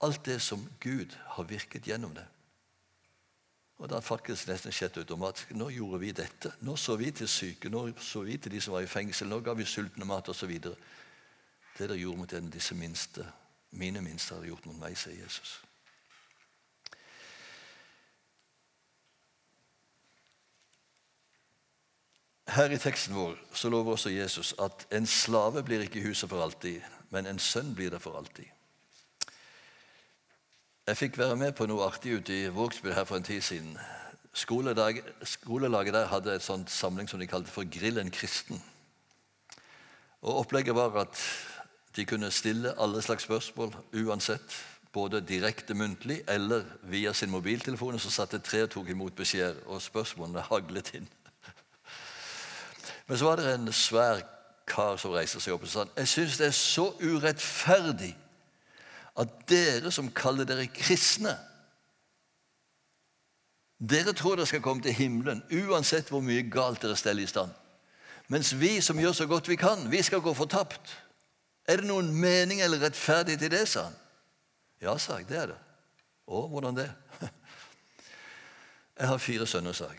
[0.00, 2.24] alt det som Gud har virket gjennom det.
[3.82, 5.50] Og Da har faktisk nesten skjedd automatisk.
[5.58, 6.52] Nå gjorde vi dette.
[6.62, 9.40] Nå så vi til syke, nå så vi til de som var i fengsel, nå
[9.42, 10.52] ga vi sultne mat osv.
[10.62, 10.76] Det
[11.78, 13.26] dere gjorde mot en av disse minste,
[13.70, 15.56] mine minste, har gjort mot meg, sier Jesus.
[22.54, 26.30] Her i teksten vår så lover også Jesus at en slave blir ikke i huset
[26.30, 28.46] for alltid, men en sønn blir det for alltid.
[30.86, 33.76] Jeg fikk være med på noe artig ute i Vågsbygd her for en tid siden.
[34.34, 38.58] Skoledag, skolelaget der hadde et sånt samling som de kalte for Grillen kristen.
[40.22, 41.20] Og Opplegget var at
[41.96, 44.58] de kunne stille alle slags spørsmål uansett.
[44.92, 47.98] Både direkte muntlig eller via sin mobiltelefon.
[47.98, 51.08] Så satt det tre og tok imot beskjeder, og spørsmålene haglet inn.
[53.06, 54.26] Men så var det en svær
[54.66, 58.16] kar som reiste seg opp og sa jeg syns det er så urettferdig
[59.18, 61.36] at dere som kaller dere kristne
[63.82, 67.50] Dere tror dere skal komme til himmelen uansett hvor mye galt dere steller i stand.
[68.30, 70.92] Mens vi som gjør så godt vi kan, vi skal gå fortapt.
[71.66, 73.96] Er det noen mening eller rettferdighet i det, sa han.
[74.82, 75.26] Ja, sa jeg.
[75.26, 75.58] Det er det.
[76.30, 76.88] Å, hvordan det?
[79.00, 79.98] Jeg har fire sønner, sa jeg.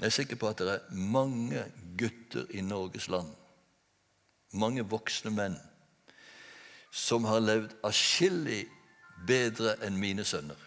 [0.00, 1.62] Jeg er sikker på at det er mange
[1.98, 3.28] gutter i Norges land,
[4.56, 5.56] mange voksne menn,
[6.90, 8.64] som har levd atskillig
[9.26, 10.58] bedre enn mine sønner.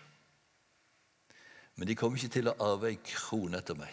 [1.75, 3.91] Men de kommer ikke til å arve ei krone etter meg,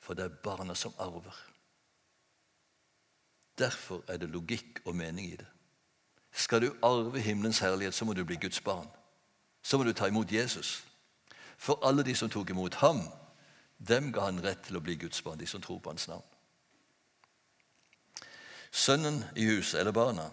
[0.00, 1.34] for det er barna som arver.
[3.58, 5.46] Derfor er det logikk og mening i det.
[6.34, 8.88] Skal du arve himmelens herlighet, så må du bli Guds barn.
[9.62, 10.84] Så må du ta imot Jesus.
[11.56, 13.04] For alle de som tok imot ham,
[13.78, 16.26] dem ga han rett til å bli Guds barn, de som tror på hans navn.
[18.74, 20.26] Sønnen i huset, eller barna,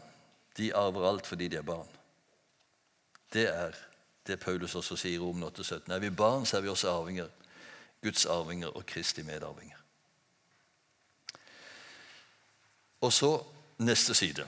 [0.58, 1.88] de arver alt fordi de er barn.
[3.34, 3.76] Det er
[4.28, 5.94] det Paulus også sier i Rom 8,17.
[5.94, 7.30] Er vi barn, så er vi også arvinger.
[8.04, 9.78] Guds arvinger og Kristi medarvinger.
[13.02, 13.44] Og så
[13.78, 14.46] neste side.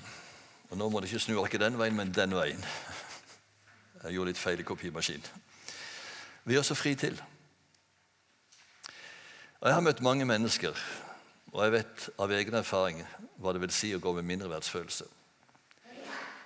[0.70, 2.66] Og Nå må du ikke snu ikke den veien, men den veien.
[4.04, 5.26] Jeg gjorde litt feil i kopimaskinen.
[6.44, 7.22] Vi er også fri til.
[9.62, 10.76] Og Jeg har møtt mange mennesker,
[11.54, 13.04] og jeg vet av egen erfaring
[13.40, 15.06] hva det vil si å gå med mindreverdsfølelse.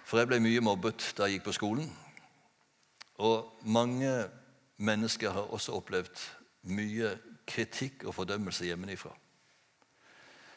[0.08, 1.88] For jeg ble mye mobbet da jeg gikk på skolen.
[3.20, 4.12] Og mange
[4.78, 6.22] mennesker har også opplevd
[6.72, 7.12] mye
[7.48, 9.12] kritikk og fordømmelse hjemmefra.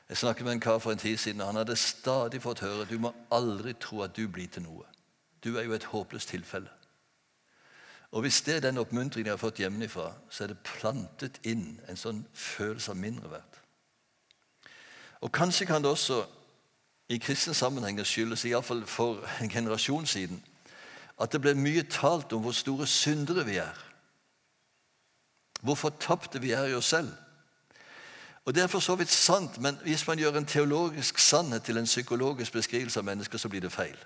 [0.08, 2.86] Jeg snakket med en kar for en tid siden, og han hadde stadig fått høre
[2.86, 4.86] du må aldri tro at du blir til noe.
[5.44, 6.70] Du er jo et håpløst tilfelle.
[8.10, 11.80] Og Hvis det er den oppmuntringen jeg har fått hjemmefra, så er det plantet inn
[11.88, 13.58] en sånn følelse av mindreverd.
[15.20, 16.24] Og Kanskje kan det også
[17.10, 20.42] i kristne sammenhenger skyldes, iallfall for en generasjon siden,
[21.20, 23.80] at det ble mye talt om hvor store syndere vi er.
[25.60, 27.10] Hvor fortapte vi er i oss selv.
[28.44, 31.76] Og Det er for så vidt sant, men hvis man gjør en teologisk sannhet til
[31.76, 33.96] en psykologisk beskrivelse av mennesker, så blir det feil.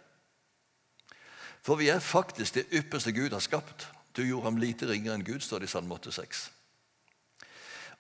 [1.63, 3.89] For vi er faktisk det ypperste Gud har skapt.
[4.17, 6.51] Du gjorde ham lite ringere enn Gud, står det i Salme 86.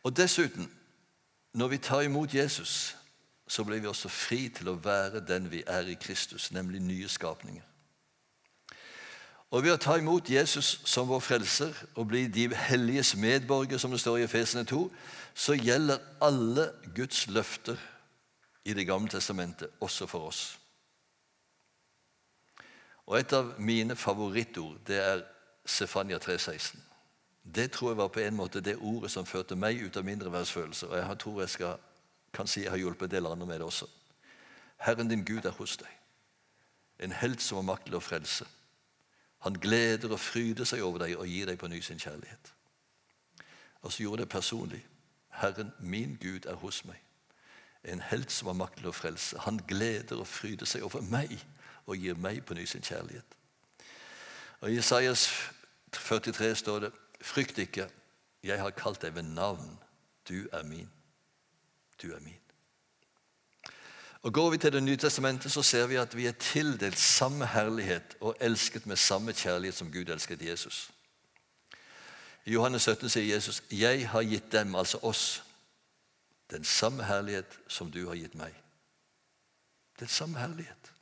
[0.02, 0.70] Og dessuten,
[1.52, 2.96] når vi tar imot Jesus,
[3.46, 7.08] så blir vi også fri til å være den vi er i Kristus, nemlig nye
[7.08, 7.62] skapninger.
[9.54, 13.92] Og Ved å ta imot Jesus som vår frelser og bli de helliges medborger, som
[13.94, 14.80] det står i Efesene 2,
[15.34, 17.78] så gjelder alle Guds løfter
[18.64, 20.58] i Det gamle testamentet også for oss.
[23.06, 25.22] Og Et av mine favorittord det er
[25.64, 26.78] Sefania 3,16.
[27.54, 30.88] Det tror jeg var på en måte det ordet som førte meg ut av mindreverdsfølelser.
[30.88, 31.76] Og jeg tror jeg skal,
[32.34, 33.86] kan si jeg har hjulpet en del andre med det også.
[34.84, 35.90] Herren din Gud er hos deg,
[36.98, 38.46] en helt som har makt til å frelse.
[39.44, 42.52] Han gleder og fryder seg over deg og gir deg på ny sin kjærlighet.
[43.84, 44.80] Og så gjorde det personlig.
[45.34, 47.00] Herren min Gud er hos meg,
[47.84, 49.38] en helt som har makt til å frelse.
[49.44, 51.34] Han gleder og fryder seg over meg
[51.86, 53.36] og gir meg på ny sin kjærlighet.
[54.60, 55.28] Og I Isaias
[55.92, 56.92] 43 står det
[57.24, 57.88] Frykt ikke,
[58.44, 59.78] jeg har kalt deg ved navn.
[60.28, 60.90] Du er min.
[62.02, 62.40] Du er min.
[64.22, 67.46] Og Går vi til Det nye testamentet, så ser vi at vi er tildelt samme
[67.46, 70.90] herlighet og elsket med samme kjærlighet som Gud elsket Jesus.
[72.44, 75.44] I Johannes 17 sier Jesus, 'Jeg har gitt dem, altså oss,
[76.50, 78.62] den samme herlighet som du har gitt meg.'
[80.00, 80.93] Den samme herlighet.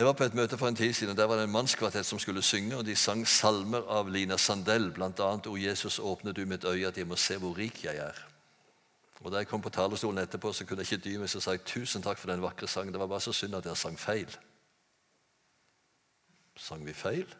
[0.00, 2.06] Jeg var på et møte for en tid siden, og Der var det en mannskvartett
[2.06, 2.76] som skulle synge.
[2.76, 5.40] og De sang salmer av Lina Sandell, bl.a.
[5.46, 8.22] 'O Jesus, åpne du mitt øye, at jeg må se hvor rik jeg er'.
[9.20, 11.50] Og Da jeg kom på talerstolen etterpå, så kunne jeg ikke dy meg, så sa
[11.50, 12.92] jeg 'tusen takk for den vakre sangen'.
[12.92, 14.36] Det var bare så synd at jeg sang feil.
[16.56, 17.34] Sang vi feil?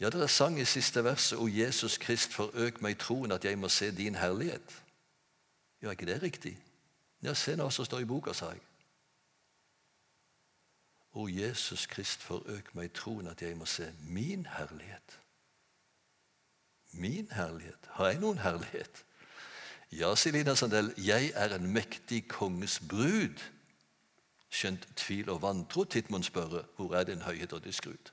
[0.00, 3.68] Ja, dere sang i siste verset 'O Jesus Krist, forøk meg troen at jeg må
[3.68, 4.82] se din herlighet'.
[5.82, 6.58] Ja, er ikke det riktig?
[7.22, 8.69] Ja, se nå hva som står i boka, sa jeg.
[11.12, 15.18] O Jesus Krist, forøk meg troen at jeg må se min herlighet.
[16.92, 17.88] Min herlighet?
[17.96, 19.04] Har jeg noen herlighet?
[19.90, 23.42] Ja, sier Lina Sandell, jeg er en mektig konges brud.
[24.50, 28.12] Skjønt tvil og vantro, Tittmund spørre, hvor er din høyhet og diskrut?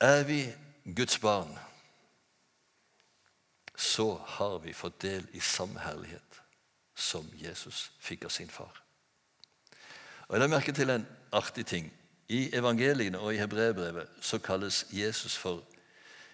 [0.00, 0.52] Er vi
[0.96, 1.58] Guds barn,
[3.76, 6.42] så har vi fått del i samme herlighet
[6.94, 8.83] som Jesus fikk av sin far.
[10.28, 11.92] Og Jeg la merke til en artig ting.
[12.28, 15.64] I evangeliene og i hebreerbrevet så kalles Jesus for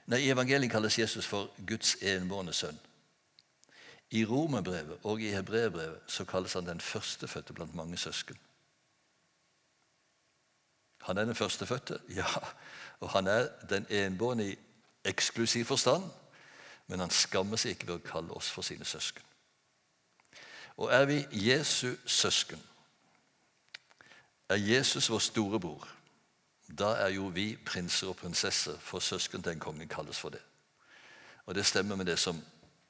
[0.06, 2.78] Nei, I evangeliet kalles Jesus for Guds enbårne sønn.
[4.10, 8.38] I romerbrevet og i hebreerbrevet så kalles han den førstefødte blant mange søsken.
[11.00, 12.26] Han er den førstefødte, ja,
[13.00, 14.58] og han er den enbårne i
[15.04, 16.04] eksklusiv forstand,
[16.86, 19.22] men han skammer seg ikke ved å kalle oss for sine søsken.
[20.76, 22.60] Og er vi Jesu søsken,
[24.50, 25.88] er Jesus vår storebror,
[26.78, 30.42] da er jo vi prinser og prinsesser, for søsken til en konge kalles for det.
[31.46, 32.42] Og det stemmer med det som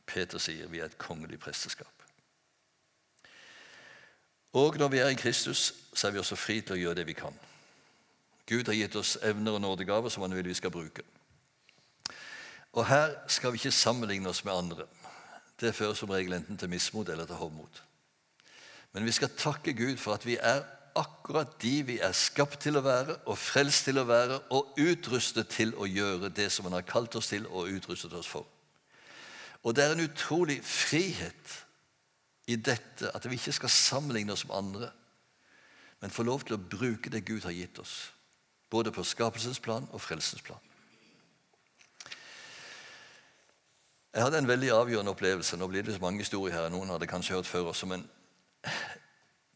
[0.07, 1.93] Peter sier, vi er et kongelig presteskap.
[4.53, 7.07] Og når vi er i Kristus, så er vi også fri til å gjøre det
[7.07, 7.37] vi kan.
[8.49, 11.05] Gud har gitt oss evner og nådegaver som han vil vi skal bruke.
[12.73, 14.89] Og her skal vi ikke sammenligne oss med andre.
[15.61, 17.83] Det fører som regel enten til mismot eller til hovmot.
[18.93, 20.65] Men vi skal takke Gud for at vi er
[20.99, 25.51] akkurat de vi er skapt til å være, og frelst til å være, og utrustet
[25.53, 28.47] til å gjøre det som han har kalt oss til og utrustet oss for.
[29.63, 31.57] Og det er en utrolig frihet
[32.49, 34.91] i dette at vi ikke skal sammenligne oss med andre,
[36.01, 38.13] men få lov til å bruke det Gud har gitt oss,
[38.71, 40.71] både på skapelsens plan og frelsesplan.
[44.11, 45.57] Jeg hadde en veldig avgjørende opplevelse.
[45.57, 46.71] Nå blir det så mange historier her.
[46.73, 48.03] Noen hadde kanskje hørt før også, men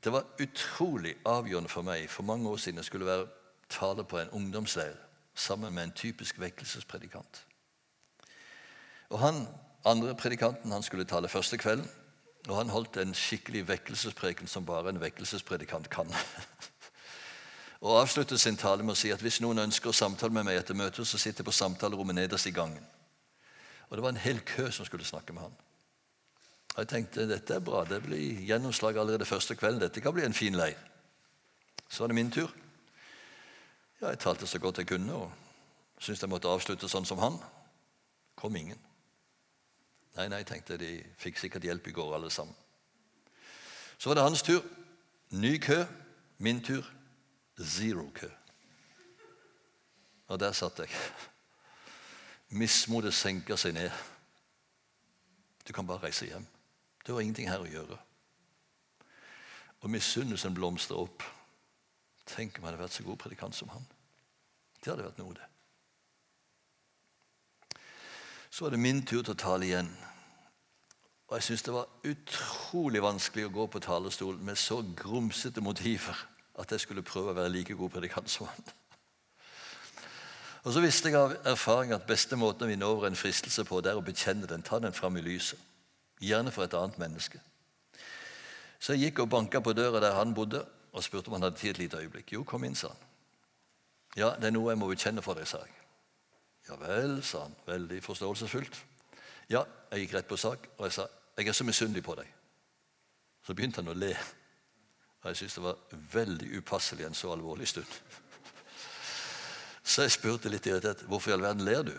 [0.04, 3.26] det var utrolig avgjørende for meg for mange år siden jeg skulle være
[3.72, 4.96] taler på en ungdomsleir
[5.34, 7.46] sammen med en typisk vekkelsespredikant.
[9.10, 9.46] Og han,
[9.84, 11.88] andre predikanten han skulle tale første kvelden,
[12.48, 16.12] og han holdt en skikkelig vekkelsespreken som bare en vekkelsespredikant kan.
[17.80, 20.60] og avsluttet sin tale med å si at hvis noen ønsker å samtale med meg
[20.60, 22.84] etter møtet, så sitter jeg på samtalerommet nederst i gangen.
[23.88, 25.56] Og det var en hel kø som skulle snakke med han.
[26.74, 29.80] Og Jeg tenkte dette er bra, det blir gjennomslag allerede første kvelden.
[29.80, 30.78] Dette kan bli en fin leir.
[31.88, 32.50] Så var det min tur.
[34.00, 35.32] Ja, Jeg talte så godt jeg kunne og
[35.98, 37.38] syntes jeg måtte avslutte sånn som han.
[38.36, 38.80] Kom ingen.
[40.16, 42.54] Nei, nei, tenkte de fikk sikkert hjelp i går, alle sammen.
[43.98, 44.62] Så var det hans tur.
[45.30, 45.84] Ny kø.
[46.38, 46.84] Min tur.
[47.62, 48.28] Zero kø.
[50.26, 50.90] Og der satt jeg.
[52.48, 53.90] Mismotet senker seg ned.
[55.68, 56.46] Du kan bare reise hjem.
[57.06, 57.98] Du har ingenting her å gjøre.
[59.84, 61.24] Og misunnelsen blomstrer opp.
[62.24, 63.84] Tenk om jeg hadde vært så god predikant som han.
[64.80, 65.50] Det hadde vært noe, det.
[68.48, 69.90] Så var det min tur til å tale igjen.
[71.28, 76.16] Og jeg syns det var utrolig vanskelig å gå på talerstolen med så grumsete motiver
[76.60, 78.72] at jeg skulle prøve å være like god predikant som han.
[80.64, 83.82] Og så visste jeg av erfaring at beste måten å vinne over en fristelse på,
[83.82, 85.60] det er å bekjenne den, ta den fram i lyset.
[86.24, 87.40] Gjerne for et annet menneske.
[88.80, 91.58] Så jeg gikk og banka på døra der han bodde, og spurte om han hadde
[91.58, 92.32] tid et lite øyeblikk.
[92.32, 93.10] Jo, kom inn, sa han.
[94.16, 95.74] Ja, det er noe jeg må bekjenne for deg, sa jeg.
[96.68, 98.78] Ja vel, sa han, veldig forståelsesfullt.
[99.50, 102.28] Ja, jeg gikk rett på sak, og jeg sa jeg er så misunnelig på deg.
[103.42, 104.12] Så begynte han å le.
[105.22, 107.98] Og jeg syntes det var veldig upasselig en så alvorlig stund.
[109.82, 111.94] Så jeg spurte litt irritert hvorfor i all verden ler du.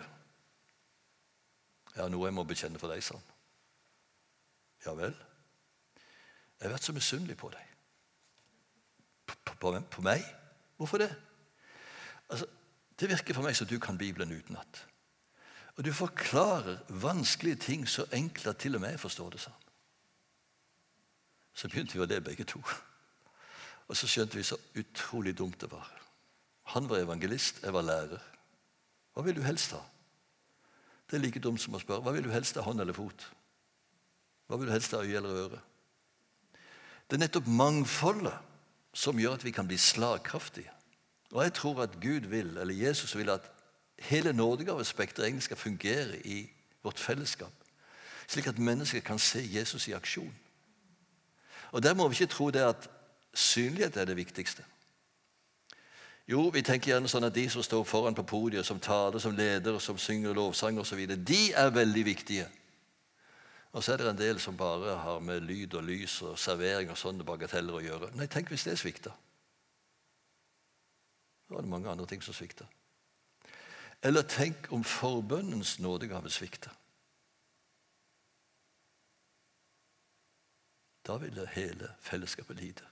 [1.98, 3.35] Ja, noe jeg må bekjenne for deg, sa han.
[4.86, 5.15] Ja vel?
[6.60, 7.71] Jeg har vært så misunnelig på deg.
[9.26, 10.24] På, på, på, meg?
[10.78, 11.12] Hvorfor det?
[12.30, 12.45] Altså,
[13.00, 14.86] Det virker for meg som du kan Bibelen utenat.
[15.76, 19.58] Og du forklarer vanskelige ting så enkle at til og med jeg forstår det, sånn.
[21.56, 22.62] Så begynte vi å le begge to.
[23.88, 25.91] Og så skjønte vi så utrolig dumt det var.
[26.74, 28.24] Han var evangelist, jeg var lærer.
[29.13, 29.82] Hva vil du helst ha?
[31.10, 33.28] Det er like dumt som å spørre hva vil du helst ha, hånd eller fot?
[34.47, 35.60] Hva vil du helst ha, øye eller øre?
[37.10, 38.34] Det er nettopp mangfoldet
[38.95, 40.71] som gjør at vi kan bli slagkraftige.
[41.31, 43.51] Og jeg tror at Gud vil, eller Jesus vil, at
[43.99, 46.49] hele nådegavespekteret egentlig skal fungere i
[46.84, 47.51] vårt fellesskap.
[48.27, 50.34] Slik at mennesker kan se Jesus i aksjon.
[51.71, 52.89] Og Der må vi ikke tro det at
[53.34, 54.63] synlighet er det viktigste.
[56.27, 59.36] Jo, vi tenker gjerne sånn at de som står foran på podiet, som taler, som
[59.36, 62.47] leder, som synger lovsang osv., de er veldig viktige.
[63.76, 66.90] Og så er det en del som bare har med lyd og lys og servering
[66.94, 68.12] og sånne bagateller å gjøre.
[68.16, 69.12] Nei, tenk hvis det svikta.
[71.50, 72.70] Da er det mange andre ting som svikter.
[74.00, 76.72] Eller tenk om forbønnens nådegave svikter.
[81.06, 82.88] Da ville hele fellesskapet lide.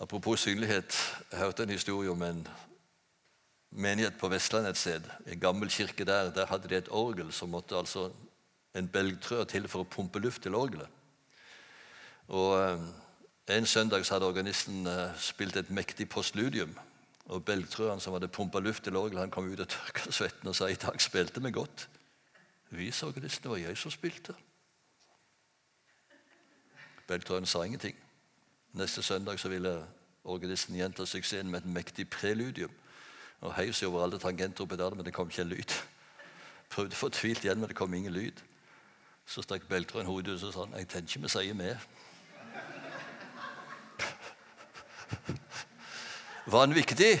[0.00, 0.92] Apropos synlighet.
[1.30, 2.48] Jeg hørte en historie om en
[3.70, 5.10] menighet på Vestlandet et sted.
[5.26, 6.32] En gammel kirke der.
[6.34, 8.10] Der hadde de et orgel som måtte altså
[8.74, 10.88] en belgtrø til for å pumpe luft til orgelet.
[12.28, 12.90] Og eh,
[13.50, 16.76] En søndag så hadde organisten eh, spilt et mektig postludium.
[17.26, 20.54] Og Belgtrøen som hadde pumpa luft til orgelet, han kom ut og tørka svetten og
[20.54, 21.88] sa i dag spilte vi godt.
[22.70, 24.34] Vis organisten, det var jeg som spilte.
[27.08, 27.96] Belgtrøen sa ingenting.
[28.72, 29.84] Neste søndag så ville
[30.24, 32.70] organisten gjenta suksessen med et mektig preludium.
[33.40, 35.72] Og heiv seg over alle tangenter og pedaler, men det kom ikke en lyd.
[36.74, 38.36] Prøvde fortvilt igjen, men det kom ingen lyd.
[39.26, 41.76] Så stakk Beltrøen hodet ut og sa jeg tenker ikke vi sier med.
[46.50, 47.12] Var han viktig?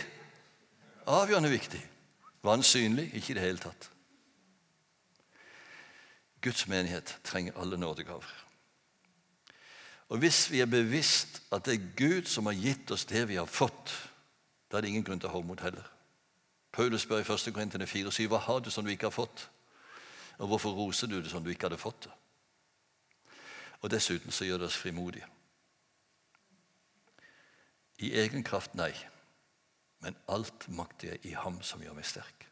[1.06, 1.82] Avgjørende viktig.
[2.42, 3.14] Var han synlig?
[3.14, 3.90] Ikke i det hele tatt.
[6.40, 8.46] Guds menighet trenger alle nådegaver.
[10.08, 13.36] Og Hvis vi er bevisst at det er Gud som har gitt oss det vi
[13.38, 13.92] har fått,
[14.70, 15.86] da er det ingen grunn til å ha mot heller.
[16.72, 17.54] Paulus spør i 1.
[17.54, 19.50] Korintene 4,7.: Hva har du som du ikke har fått?
[20.38, 22.12] Og hvorfor roser du det som du ikke hadde fått det?
[23.80, 25.26] Og Dessuten så gjør det oss frimodige.
[27.98, 28.92] I egen kraft, nei.
[30.00, 32.46] Men alt makter jeg i Ham som gjør meg sterk.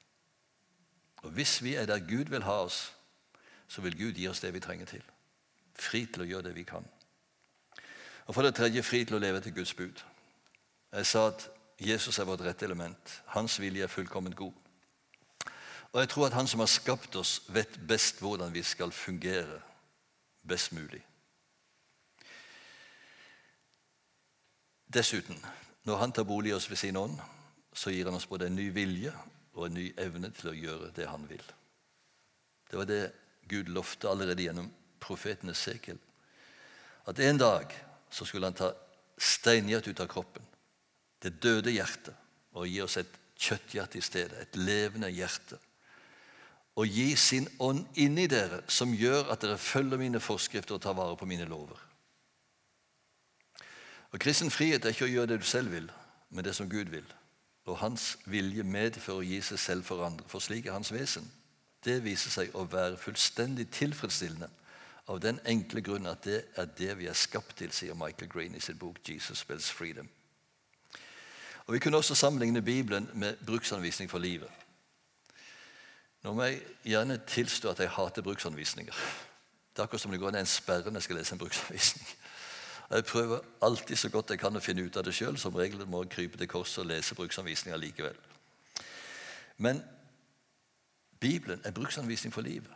[1.22, 2.92] Og Hvis vi er der Gud vil ha oss,
[3.68, 5.02] så vil Gud gi oss det vi trenger til.
[5.74, 6.84] Fri til å gjøre det vi kan.
[8.26, 10.04] Og for det tredje fri til å leve etter Guds bud.
[10.92, 11.48] Jeg sa at
[11.78, 13.22] Jesus er vårt rette element.
[13.34, 14.52] Hans vilje er fullkomment god.
[15.92, 19.60] Og jeg tror at Han som har skapt oss, vet best hvordan vi skal fungere
[20.48, 21.04] best mulig.
[24.94, 25.44] Dessuten,
[25.84, 27.18] når Han tar bolig i oss ved sin ånd,
[27.72, 29.12] så gir Han oss både en ny vilje
[29.54, 31.44] og en ny evne til å gjøre det Han vil.
[32.70, 33.12] Det var det
[33.48, 34.68] Gud lovte allerede gjennom
[35.00, 35.98] profeten Esekiel.
[37.06, 37.72] At en dag
[38.10, 38.72] så skulle han ta
[39.18, 40.44] steinhjertet ut av kroppen,
[41.22, 42.14] det døde hjertet,
[42.52, 45.58] og gi oss et kjøtthjerte i stedet, et levende hjerte.
[46.78, 50.96] Og gi sin ånd inni dere, som gjør at dere følger mine forskrifter og tar
[50.98, 51.78] vare på mine lover.
[54.12, 55.88] Og Kristen frihet er ikke å gjøre det du selv vil,
[56.30, 57.06] men det som Gud vil.
[57.68, 61.26] Og hans vilje medfører å gi seg selv for andre, for slik er hans vesen.
[61.84, 64.48] Det viser seg å være fullstendig tilfredsstillende
[65.08, 68.56] av den enkle grunn at det er det vi er skapt til, sier Michael Green
[68.56, 70.08] i sin bok 'Jesus Spells Freedom'.
[71.68, 74.48] Og Vi kunne også sammenligne Bibelen med bruksanvisning for livet.
[76.22, 78.92] Nå må jeg gjerne tilstå at jeg hater bruksanvisninger.
[79.72, 82.08] Det er akkurat som det går ned en sperre når jeg skal lese en bruksanvisning.
[82.90, 85.36] Jeg prøver alltid så godt jeg kan å finne ut av det sjøl.
[85.38, 88.16] Som regel må jeg krype til korset og lese bruksanvisninger likevel.
[89.58, 89.82] Men
[91.20, 92.72] Bibelen er bruksanvisning for livet.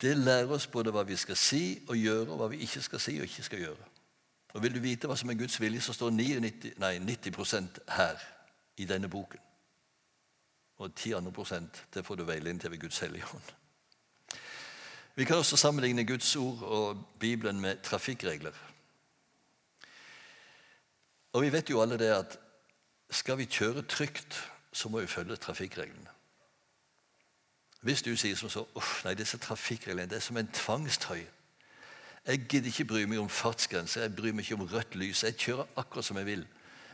[0.00, 3.02] Det lærer oss både hva vi skal si og gjøre, og hva vi ikke skal
[3.02, 3.90] si og ikke skal gjøre.
[4.54, 8.20] Og Vil du vite hva som er Guds vilje, så står 99, nei, 90% her
[8.76, 9.40] i denne boken.
[10.76, 11.60] Og 10 andre
[11.94, 13.42] det får du veiledning til ved Guds hellige hånd.
[15.14, 18.52] Vi kan også sammenligne Guds ord og Bibelen med trafikkregler.
[21.32, 22.38] Og Vi vet jo alle det at
[23.10, 26.10] skal vi kjøre trygt, så må vi følge trafikkreglene.
[27.80, 28.64] Hvis du sier som så
[29.04, 31.33] nei, disse trafikkreglene det er som en tvangstrøye.
[32.26, 35.24] Jeg gidder ikke bry meg om fartsgrenser, jeg bryr meg ikke om rødt lys.
[35.26, 36.46] Jeg kjører akkurat som jeg vil.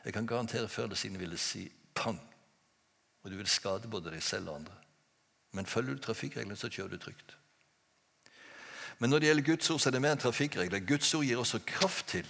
[0.04, 2.18] Jeg kan garantere før eller siden vil det si pang.
[3.22, 4.74] Og du vil skade både deg selv og andre.
[5.52, 7.36] Men følger du trafikkreglene, så kjører du trygt.
[8.98, 10.82] Men når det gjelder Guds ord, så er det mer enn trafikkregler.
[10.86, 12.26] Guds ord gir også kraft til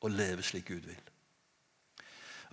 [0.00, 1.02] å leve slik Gud vil.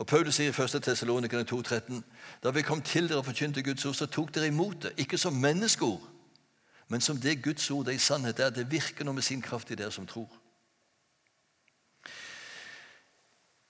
[0.01, 0.81] Og Paulus sier i 1.
[0.81, 2.01] Tessalonikerne 2,13.:
[2.43, 5.17] Da vi kom til dere og forkynte Guds ord, så tok dere imot det, ikke
[5.17, 6.01] som menneskeord,
[6.91, 8.49] men som det Guds ord det i sannhet er.
[8.51, 10.27] Det virker noe med sin kraft i dere som tror.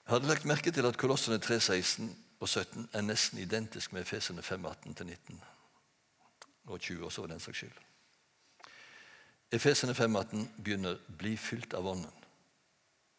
[0.02, 2.08] Jeg hadde lagt merke til at Kolossene 3,16
[2.42, 5.38] og 17 er nesten identisk med Efesene 5,18-19
[6.66, 7.78] og 20 også, for den saks skyld.
[9.52, 12.22] Efesene 5,18 begynner 'bli fylt av Ånden'.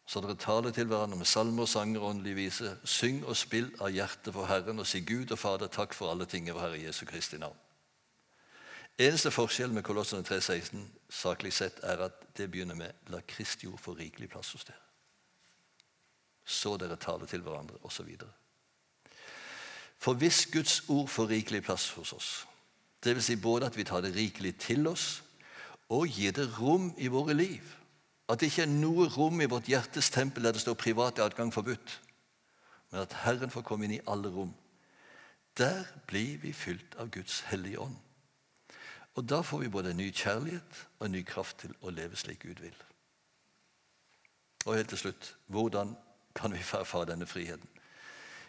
[0.06, 2.76] Så dere taler til hverandre med salmer, sanger og åndelig vise.
[2.84, 6.26] Syng og spill av hjertet for Herren og si Gud og Fader takk for alle
[6.26, 7.63] ting i vår Herre Jesu Kristi navn.
[8.98, 13.78] Eneste forskjell med Kolossene 3,16 saklig sett er at det begynner med 'La Kristi ord
[13.78, 14.82] få rikelig plass hos dere'.
[16.44, 18.16] Så dere taler til hverandre, osv.
[19.98, 22.46] For hvis Guds ord får rikelig plass hos oss,
[23.04, 23.24] dvs.
[23.24, 25.22] Si både at vi tar det rikelig til oss
[25.88, 27.62] og gir det rom i våre liv
[28.28, 31.52] at det ikke er noe rom i vårt hjertes tempel der det står privat adgang
[31.52, 32.00] forbudt,
[32.90, 34.54] men at Herren får komme inn i alle rom.
[35.58, 37.96] Der blir vi fylt av Guds hellige ånd.
[39.14, 42.18] Og da får vi både en ny kjærlighet og en ny kraft til å leve
[42.18, 42.74] slik Gud vil.
[44.64, 45.94] Og helt til slutt hvordan
[46.34, 47.68] kan vi erfare denne friheten?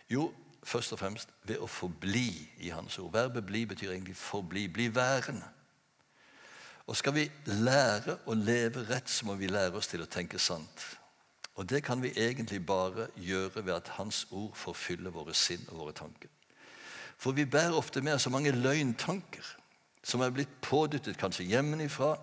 [0.09, 0.31] Jo,
[0.63, 2.29] først og fremst ved å forbli
[2.65, 3.13] i Hans ord.
[3.13, 4.67] Verbet 'bli' betyr egentlig 'forbli'.
[4.73, 5.49] Bli værende.
[6.87, 10.39] Og skal vi lære å leve rett, så må vi lære oss til å tenke
[10.39, 10.85] sant.
[11.55, 15.65] Og det kan vi egentlig bare gjøre ved at Hans ord får fylle våre sinn
[15.67, 16.29] og våre tanker.
[17.17, 19.55] For vi bærer ofte med oss så mange løgntanker
[20.05, 22.13] som er blitt pådyttet kanskje hjemmefra,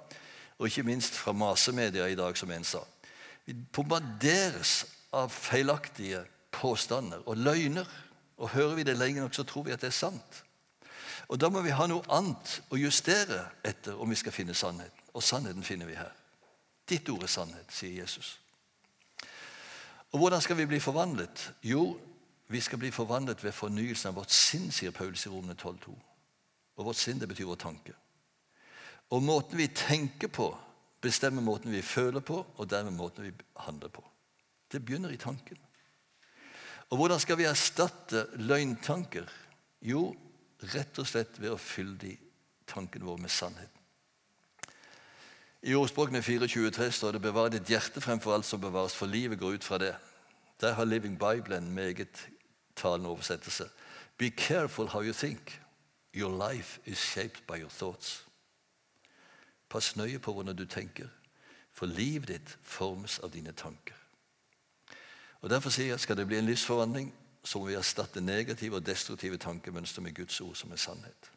[0.59, 2.85] og ikke minst fra masemedia i dag, som en sa.
[3.47, 6.23] Vi bombarderes av feilaktige
[6.53, 7.89] påstander og løgner.
[8.37, 10.45] Og hører vi det lenge nok, så tror vi at det er sant.
[11.29, 15.05] Og Da må vi ha noe annet å justere etter om vi skal finne sannheten.
[15.15, 16.13] Og sannheten finner vi her.
[16.89, 18.39] Ditt ord er sannhet, sier Jesus.
[20.13, 21.53] Og Hvordan skal vi bli forvandlet?
[21.63, 21.99] Jo,
[22.49, 25.95] vi skal bli forvandlet ved fornyelsen av vårt sinn, sier Paulus i Romene 12,2.
[26.77, 27.95] Og vårt sinn, det betyr vår tanke.
[29.13, 30.49] Og måten vi tenker på,
[31.03, 33.33] bestemmer måten vi føler på, og dermed måten vi
[33.67, 34.05] handler på.
[34.73, 35.59] Det begynner i tanken.
[36.89, 39.29] Og hvordan skal vi erstatte løgntanker?
[39.83, 40.13] Jo,
[40.63, 42.13] Rett og slett ved å fylle de
[42.71, 43.79] tankene våre med sannheten.
[45.63, 49.55] I ordspråkene 24.3 står det 'bevar ditt hjerte fremfor alt som bevares', for livet går
[49.55, 49.97] ut fra det.
[50.61, 52.29] Der har Living Bible en meget
[52.77, 53.69] talende oversettelse.
[54.19, 55.62] Be careful how you think.
[56.15, 58.25] Your life is shaped by your thoughts.
[59.69, 61.09] Pass nøye på hvordan du tenker,
[61.73, 63.97] for livet ditt formes av dine tanker.
[65.41, 68.87] Og Derfor sier jeg skal det bli en livsforvandling, så må vi erstatte negative og
[68.87, 71.31] destruktive tankemønstre med Guds ord som er sannhet.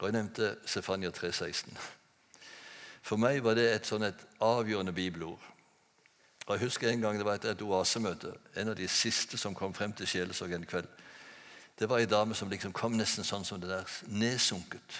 [0.00, 1.76] Og Jeg nevnte Stefania 3,16.
[3.02, 5.40] For meg var det et sånn et avgjørende bibelord.
[6.46, 9.54] Og Jeg husker en gang det var etter et oasemøte, en av de siste som
[9.54, 10.88] kom frem til sjelesorg en kveld.
[11.78, 14.98] Det var ei dame som liksom kom nesten sånn som det der, nedsunket.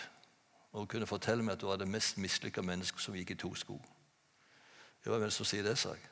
[0.72, 3.50] Og kunne fortelle meg at hun var det mest mislykka mennesket som gikk i to
[3.58, 3.76] sko.
[5.04, 6.08] Det var hvem som sier det, sa jeg.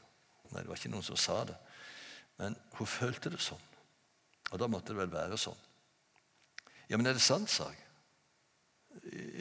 [0.50, 1.56] Nei, det var ikke noen som sa det.
[2.38, 3.64] Men hun følte det sånn.
[4.52, 5.66] Og da måtte det vel være sånn.
[6.88, 7.84] Ja, men er det sant, sa jeg.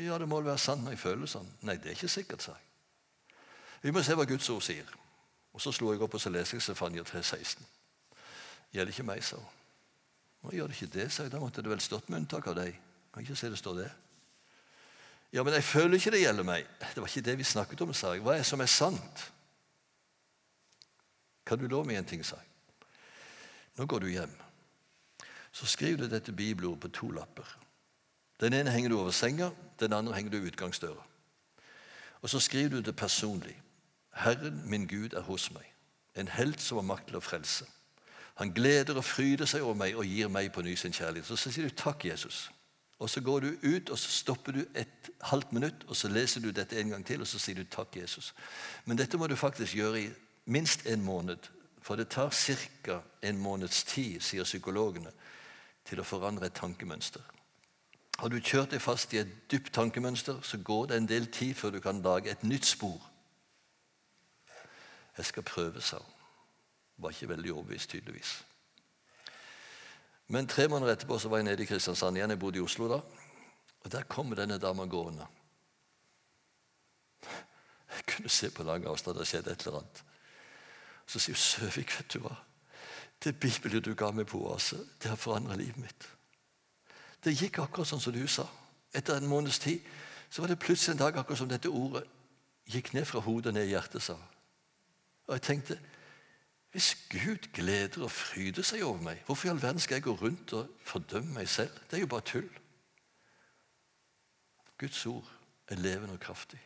[0.05, 1.47] Ja, det må vel være sant når jeg føler sånn.
[1.65, 2.65] Nei, det er ikke sikkert, sa jeg.
[3.86, 4.89] Vi må se hva Guds ord sier.
[5.53, 7.63] Og Så slo jeg opp og så leser jeg Sefania 3,16.
[8.74, 9.57] Gjelder ikke meg, sa hun.
[10.48, 11.32] Nå gjør det ikke det, sa jeg.
[11.34, 12.76] Da måtte det vel stått med unntak av deg.
[13.12, 13.88] Kan ikke se det står det.
[15.36, 16.70] Ja, men jeg føler ikke det gjelder meg.
[16.80, 18.24] Det var ikke det vi snakket om, sa jeg.
[18.24, 19.26] Hva er det som er sant?
[21.43, 22.88] Kan du love meg en ting, sa jeg.
[23.76, 24.39] Nå går du hjem.
[25.52, 27.50] Så skriver du dette bibelordet på to lapper.
[28.39, 31.04] Den ene henger du over senga, den andre henger du i utgangsdøra.
[32.24, 33.58] Og så skriver du det personlig.
[34.16, 35.68] Herren min Gud er hos meg,
[36.16, 37.68] en helt som har makt til å frelse.
[38.38, 41.26] Han gleder og fryder seg over meg og gir meg på ny sin kjærlighet.
[41.26, 42.52] Så, sier du takk, Jesus.
[43.00, 46.42] Og Så går du ut og så stopper du et halvt minutt og så leser
[46.42, 48.34] du dette en gang til og så sier du takk, Jesus.
[48.86, 50.10] Men dette må du faktisk gjøre i
[50.46, 51.38] minst en måned.
[51.82, 53.02] For det tar ca.
[53.22, 55.12] en måneds tid, sier psykologene,
[55.86, 57.22] til å forandre et tankemønster.
[58.20, 61.54] Har du kjørt deg fast i et dypt tankemønster, så går det en del tid
[61.56, 63.02] før du kan lage et nytt spor.
[65.18, 66.16] Jeg skal prøve, sa hun.
[66.98, 68.45] Var ikke veldig overbevist, tydeligvis.
[70.28, 72.30] Men tre måneder etterpå så var jeg nede i Kristiansand igjen.
[72.30, 73.00] Jeg bodde i Oslo da.
[73.84, 75.28] Og der kommer denne dama gående.
[77.95, 80.04] Jeg kunne se på lang avstand det skjedde et eller annet.
[81.08, 82.36] Så sier hun, 'Søvik, vet du hva?
[83.24, 86.10] Det Bibelen du ga meg på Oase, det har forandret livet mitt.'
[87.24, 88.45] Det gikk akkurat sånn som du sa.
[88.93, 89.80] Etter en måneds tid
[90.30, 92.04] så var det plutselig en dag akkurat som dette ordet
[92.66, 94.02] gikk ned fra hodet og ned i hjertet.
[94.02, 94.18] sa
[95.28, 95.80] og jeg tenkte
[96.78, 100.12] hvis Gud gleder og fryder seg over meg, hvorfor i all verden skal jeg gå
[100.14, 101.72] rundt og fordømme meg selv?
[101.90, 102.50] Det er jo bare tull.
[104.78, 105.32] Guds ord
[105.68, 106.60] er levende og kraftig.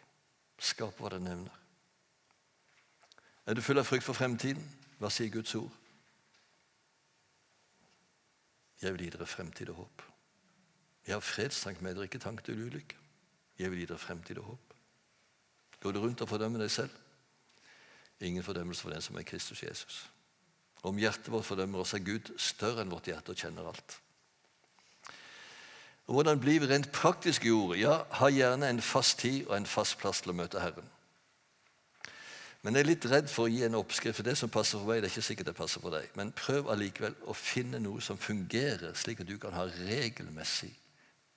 [0.59, 1.55] Skap hva det nevner.
[3.45, 4.68] Er du full av frykt for fremtiden?
[4.99, 5.72] Hva sier Guds ord?
[8.82, 10.03] Jeg vil gi dere fremtid og håp.
[11.07, 12.99] Jeg har fredstank med dere, ikke tank til ulykke.
[13.64, 14.76] Jeg vil gi dere fremtid og håp.
[15.80, 16.99] Går du rundt og fordømmer deg selv?
[18.22, 20.09] Ingen fordømmelse for den som er Kristus Jesus.
[20.84, 23.97] Om hjertet vårt fordømmer oss, er Gud større enn vårt hjerte og kjenner alt.
[26.07, 27.82] Og Hvordan blir vi rent praktisk i ordet?
[27.82, 30.89] Ja, ha gjerne en fast tid og en fast plass til å møte Herren.
[32.61, 34.15] Men jeg er litt redd for å gi en oppskrift.
[34.15, 36.09] for Det som passer for meg, det er ikke sikkert det passer for deg.
[36.15, 40.74] Men prøv allikevel å finne noe som fungerer, slik at du kan ha regelmessig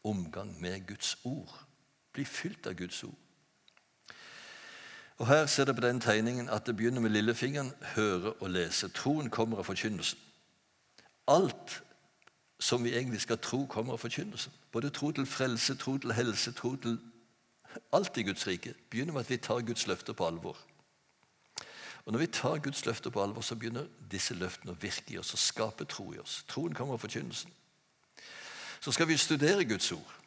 [0.05, 1.55] omgang med Guds ord.
[2.12, 3.24] Bli fylt av Guds ord.
[5.18, 8.88] Og Her ser dere på den tegningen at det begynner med lillefingeren, høre og lese.
[8.88, 10.18] Troen kommer av forkynnelsen.
[11.28, 11.82] Alt
[12.58, 14.52] som vi egentlig skal tro, kommer av forkynnelsen.
[14.72, 16.98] Både tro til frelse, tro til helse, tro til
[17.92, 18.74] alt i Guds rike.
[18.90, 20.58] begynner med at vi tar Guds løfter på alvor.
[22.04, 25.18] Og Når vi tar Guds løfter på alvor, så begynner disse løftene å virke i
[25.18, 26.44] oss og skape tro i oss.
[26.48, 27.50] Troen kommer av forkynnelsen.
[28.80, 30.24] Så skal vi studere Guds ord.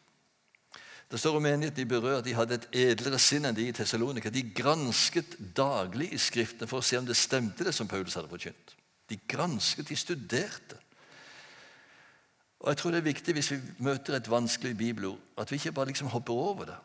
[1.12, 3.76] Det står om menigheten i Berør at de hadde et edlere sinn enn de i
[3.76, 4.32] Tessalonika.
[4.34, 8.32] De gransket daglig i Skriftene for å se om det stemte, det som Paulus hadde
[8.32, 8.76] forkynt.
[9.08, 10.82] De gransket, de studerte.
[12.60, 15.76] Og jeg tror det er viktig hvis vi møter et vanskelig bibelord, at vi ikke
[15.78, 16.78] bare liksom hopper over det,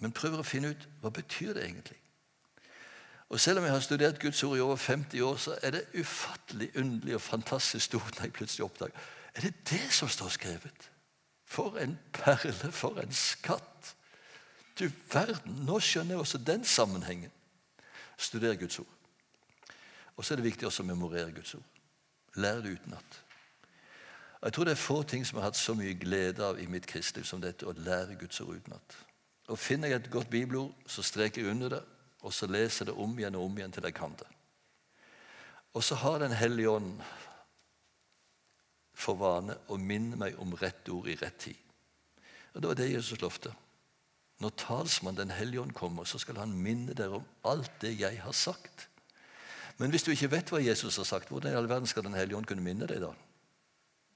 [0.00, 1.96] men prøver å finne ut hva betyr det egentlig
[3.32, 5.86] Og Selv om jeg har studert Guds ord i over 50 år, så er det
[5.94, 10.90] ufattelig underlig og fantastisk stort når jeg plutselig oppdager Er det det som står skrevet?
[11.56, 13.94] For en perle, for en skatt!
[14.76, 17.32] Du verden, Nå skjønner jeg også den sammenhengen.
[18.20, 18.92] Studer Guds ord.
[20.16, 21.64] Og så er det viktig også å memorere Guds ord.
[22.36, 23.22] Lære det utenat.
[24.42, 26.68] Jeg tror det er få ting som jeg har hatt så mye glede av i
[26.68, 28.96] mitt kristeliv som dette å lære Guds ord utenat.
[29.48, 31.82] Og Finner jeg et godt bibelord, så streker jeg under det,
[32.22, 34.28] og så leser jeg det om igjen og om igjen til jeg kan det.
[35.72, 37.00] Og så har Den hellige ånd
[38.96, 41.62] for vane å minne meg om rett ord i rett tid.
[42.54, 43.52] Og Det var det Jesus lovte.
[44.40, 48.20] Når talsmannen Den hellige ånd kommer, så skal han minne dere om alt det jeg
[48.20, 48.88] har sagt.
[49.78, 52.16] Men hvis du ikke vet hva Jesus har sagt, hvordan i all verden skal Den
[52.16, 53.12] hellige ånd kunne minne deg da?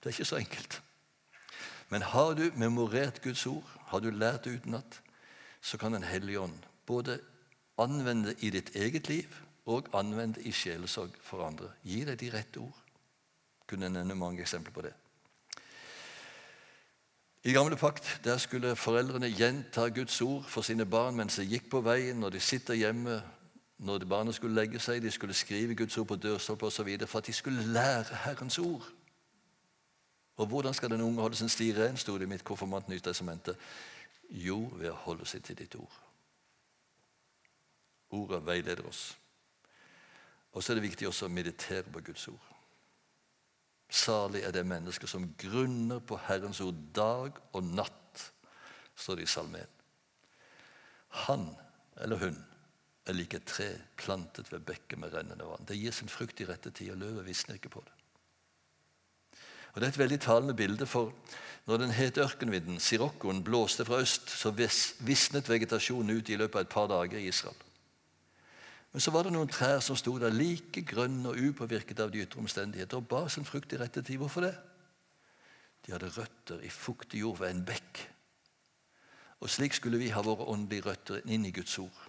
[0.00, 0.80] Det er ikke så enkelt.
[1.90, 5.00] Men har du memorert Guds ord, har du lært det utenat,
[5.60, 6.56] så kan Den hellige ånd
[6.86, 7.20] både
[7.78, 11.68] anvende i ditt eget liv og anvende i sjelesorg for andre.
[11.84, 12.79] Gi deg de rette ord.
[13.70, 14.92] Kunne nevne mange eksempler på det.
[17.44, 21.70] I gamle pakt der skulle foreldrene gjenta Guds ord for sine barn mens de gikk
[21.70, 23.22] på veien, når de sitter hjemme,
[23.78, 25.00] når barna skulle legge seg.
[25.02, 27.06] De skulle skrive Guds ord på dørstolper osv.
[27.06, 28.90] for at de skulle lære Herrens ord.
[30.36, 33.56] Og hvordan skal den unge holde sin sti ren, sto det i mitt konfirmantnytestamentet.
[34.30, 35.96] Jo, ved å holde seg til ditt ord.
[38.10, 39.18] Ordet veileder oss.
[40.52, 42.59] Og så er det viktig også å meditere på Guds ord.
[43.90, 48.30] Salig er det mennesket som grunner på Herrens ord dag og natt,
[48.94, 49.76] står det i salmen.
[51.26, 51.48] Han
[52.00, 52.36] eller hun
[53.08, 53.68] er like et tre
[53.98, 55.66] plantet ved bekker med rennende vann.
[55.66, 57.96] Det gir sin frukt i rette tid, og løvet visner ikke på det.
[59.72, 61.12] Og Det er et veldig talende bilde, for
[61.66, 66.66] når den hete ørkenvinden, sirokkoen, blåste fra øst, så visnet vegetasjonen ut i løpet av
[66.66, 67.56] et par dager i Israel.
[68.92, 72.24] Men så var det noen trær som sto der like grønne og upåvirket av de
[72.24, 74.18] ytre omstendigheter og bar sin frukt i rette tid.
[74.18, 74.54] Hvorfor det?
[75.86, 78.00] De hadde røtter i fuktig jord ved en bekk.
[79.40, 82.02] Og slik skulle vi ha våre åndelige røtter inn i Guds ord.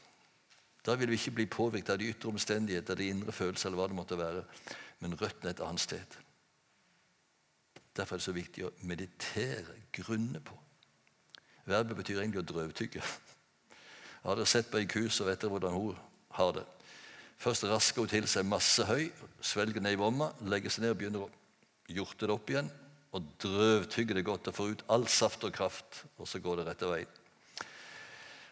[0.85, 3.87] Da ville vi ikke bli påvirket av de ytre omstendigheter, de indre følelser eller hva
[3.91, 4.43] det måtte være,
[4.99, 6.17] men røttene et annet sted.
[7.95, 10.57] Derfor er det så viktig å meditere, grunne på.
[11.69, 13.03] Verbet betyr egentlig å drøvtygge.
[14.25, 15.99] Har dere sett på ei ku, så vet dere hvordan hun
[16.37, 16.65] har det.
[17.41, 19.07] Først rasker hun til seg masse høy,
[19.41, 21.31] svelger ned i vomma, legger seg ned og begynner å
[21.91, 22.69] hjorte det opp igjen.
[23.11, 26.67] Og drøvtygger det godt og får ut all saft og kraft, og så går det
[26.69, 27.17] rette veien.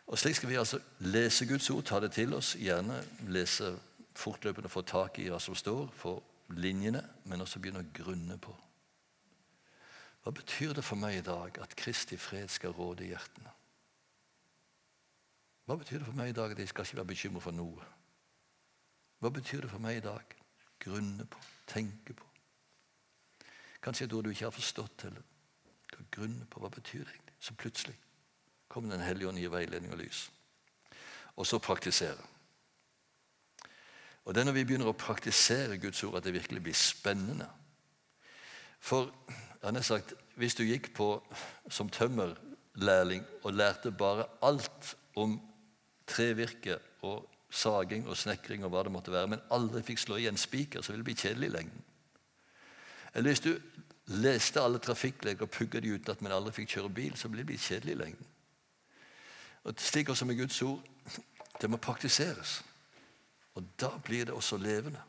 [0.09, 2.97] Og Slik skal vi altså lese Guds ord, ta det til oss, gjerne
[3.29, 3.75] lese
[4.17, 6.15] fortløpende, få tak i hva som står, få
[6.57, 8.55] linjene, men også begynne å grunne på.
[10.25, 13.53] Hva betyr det for meg i dag at Kristi fred skal råde i hjertene?
[15.69, 17.83] Hva betyr det for meg i dag at jeg skal ikke være bekymret for noe?
[19.21, 20.31] Hva betyr det for meg i dag?
[20.81, 22.29] Grunne på, tenke på.
[23.83, 25.27] Kanskje et ord du ikke har forstått heller.
[26.09, 27.35] Grunne på, Hva betyr det egentlig?
[27.39, 27.93] Så plutselig
[28.67, 30.31] kommer Den hellige ånd i veiledning og lys.
[31.35, 32.17] Og så praktisere.
[34.25, 37.49] Og Det er når vi begynner å praktisere Guds ord, at det virkelig blir spennende.
[38.79, 39.13] For
[39.61, 41.11] han har sagt, hvis du gikk på
[41.69, 45.37] som tømmerlærling og lærte bare alt om
[46.09, 50.27] trevirke og saging og snekring og hva det måtte være, men aldri fikk slå i
[50.29, 51.85] en spiker, så ville det bli kjedelig i lengden.
[53.13, 53.53] Eller hvis du
[54.21, 57.51] leste alle trafikkleger og pugga de utenat, man aldri fikk kjøre bil, så ville det
[57.51, 58.27] bli kjedelig i lengden.
[59.63, 60.83] Og Slik også med Guds ord.
[61.61, 62.63] Det må praktiseres.
[63.55, 65.01] Og da blir det også levende.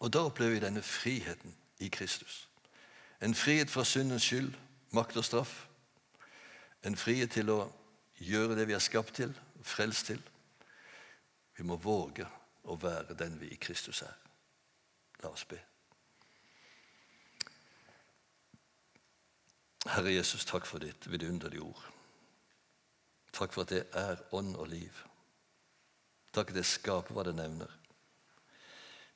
[0.00, 2.48] Og da opplever vi denne friheten i Kristus.
[3.22, 4.54] En frihet fra syndens skyld,
[4.90, 5.66] makt og straff.
[6.84, 7.60] En frihet til å
[8.18, 9.34] gjøre det vi er skapt til,
[9.66, 10.22] frelst til.
[11.56, 12.26] Vi må våge
[12.64, 14.16] å være den vi i Kristus er.
[15.22, 15.58] La oss be.
[19.92, 21.86] Herre Jesus, takk for ditt vidunderlige ord.
[23.34, 24.98] Takk for at det er ånd og liv.
[26.32, 27.70] Takk at det skaper hva det nevner.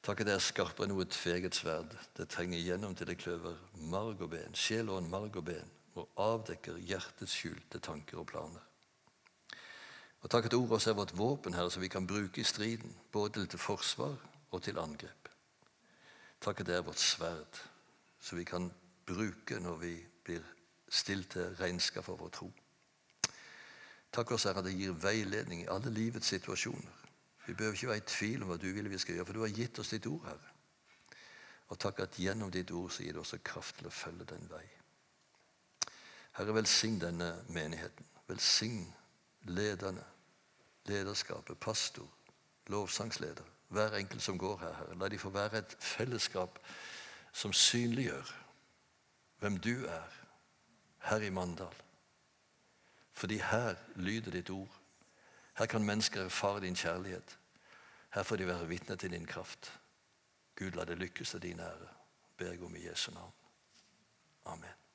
[0.06, 1.94] Takk at det er skarpere enn noe tveget sverd.
[2.14, 3.56] Det trenger igjennom til det kløver
[3.90, 8.62] marg og ben, sjel og marg og ben, og avdekker hjertets skjulte tanker og planer.
[10.26, 12.96] Og Takk at ordet også er vårt våpen, Herre, som vi kan bruke i striden,
[13.12, 14.16] både til forsvar
[14.50, 15.28] og til angrep.
[16.42, 17.60] Takk at det er vårt sverd,
[18.20, 18.66] som vi kan
[19.06, 19.92] bruke når vi
[20.24, 20.48] blir
[20.88, 22.48] stilt til regnskap for vår tro.
[24.12, 27.06] Takk også, Herre, at det gir veiledning i alle livets situasjoner.
[27.46, 29.44] Vi behøver ikke være i tvil om hva du vil vi skal gjøre, for du
[29.46, 30.50] har gitt oss ditt ord, Herre.
[31.68, 34.50] Og takk at gjennom ditt ord så gir det også kraft til å følge den
[34.50, 34.66] vei.
[36.40, 38.10] Herre, velsign denne menigheten.
[38.26, 38.90] Velsign
[39.54, 40.15] lederne
[40.88, 42.08] lederskapet, pastor,
[42.66, 44.98] lovsangsleder, hver enkelt som går her, Herre.
[44.98, 46.58] La de få være et fellesskap
[47.32, 48.34] som synliggjør
[49.38, 50.12] hvem du er
[50.98, 51.82] her i Mandal.
[53.12, 54.80] Fordi her lyder ditt ord.
[55.58, 57.38] Her kan mennesker erfare din kjærlighet.
[58.14, 59.80] Her får de være vitne til din kraft.
[60.56, 61.88] Gud, la det lykkes til din ære,
[62.36, 63.32] ber jeg om i Jesu navn.
[64.44, 64.85] Amen.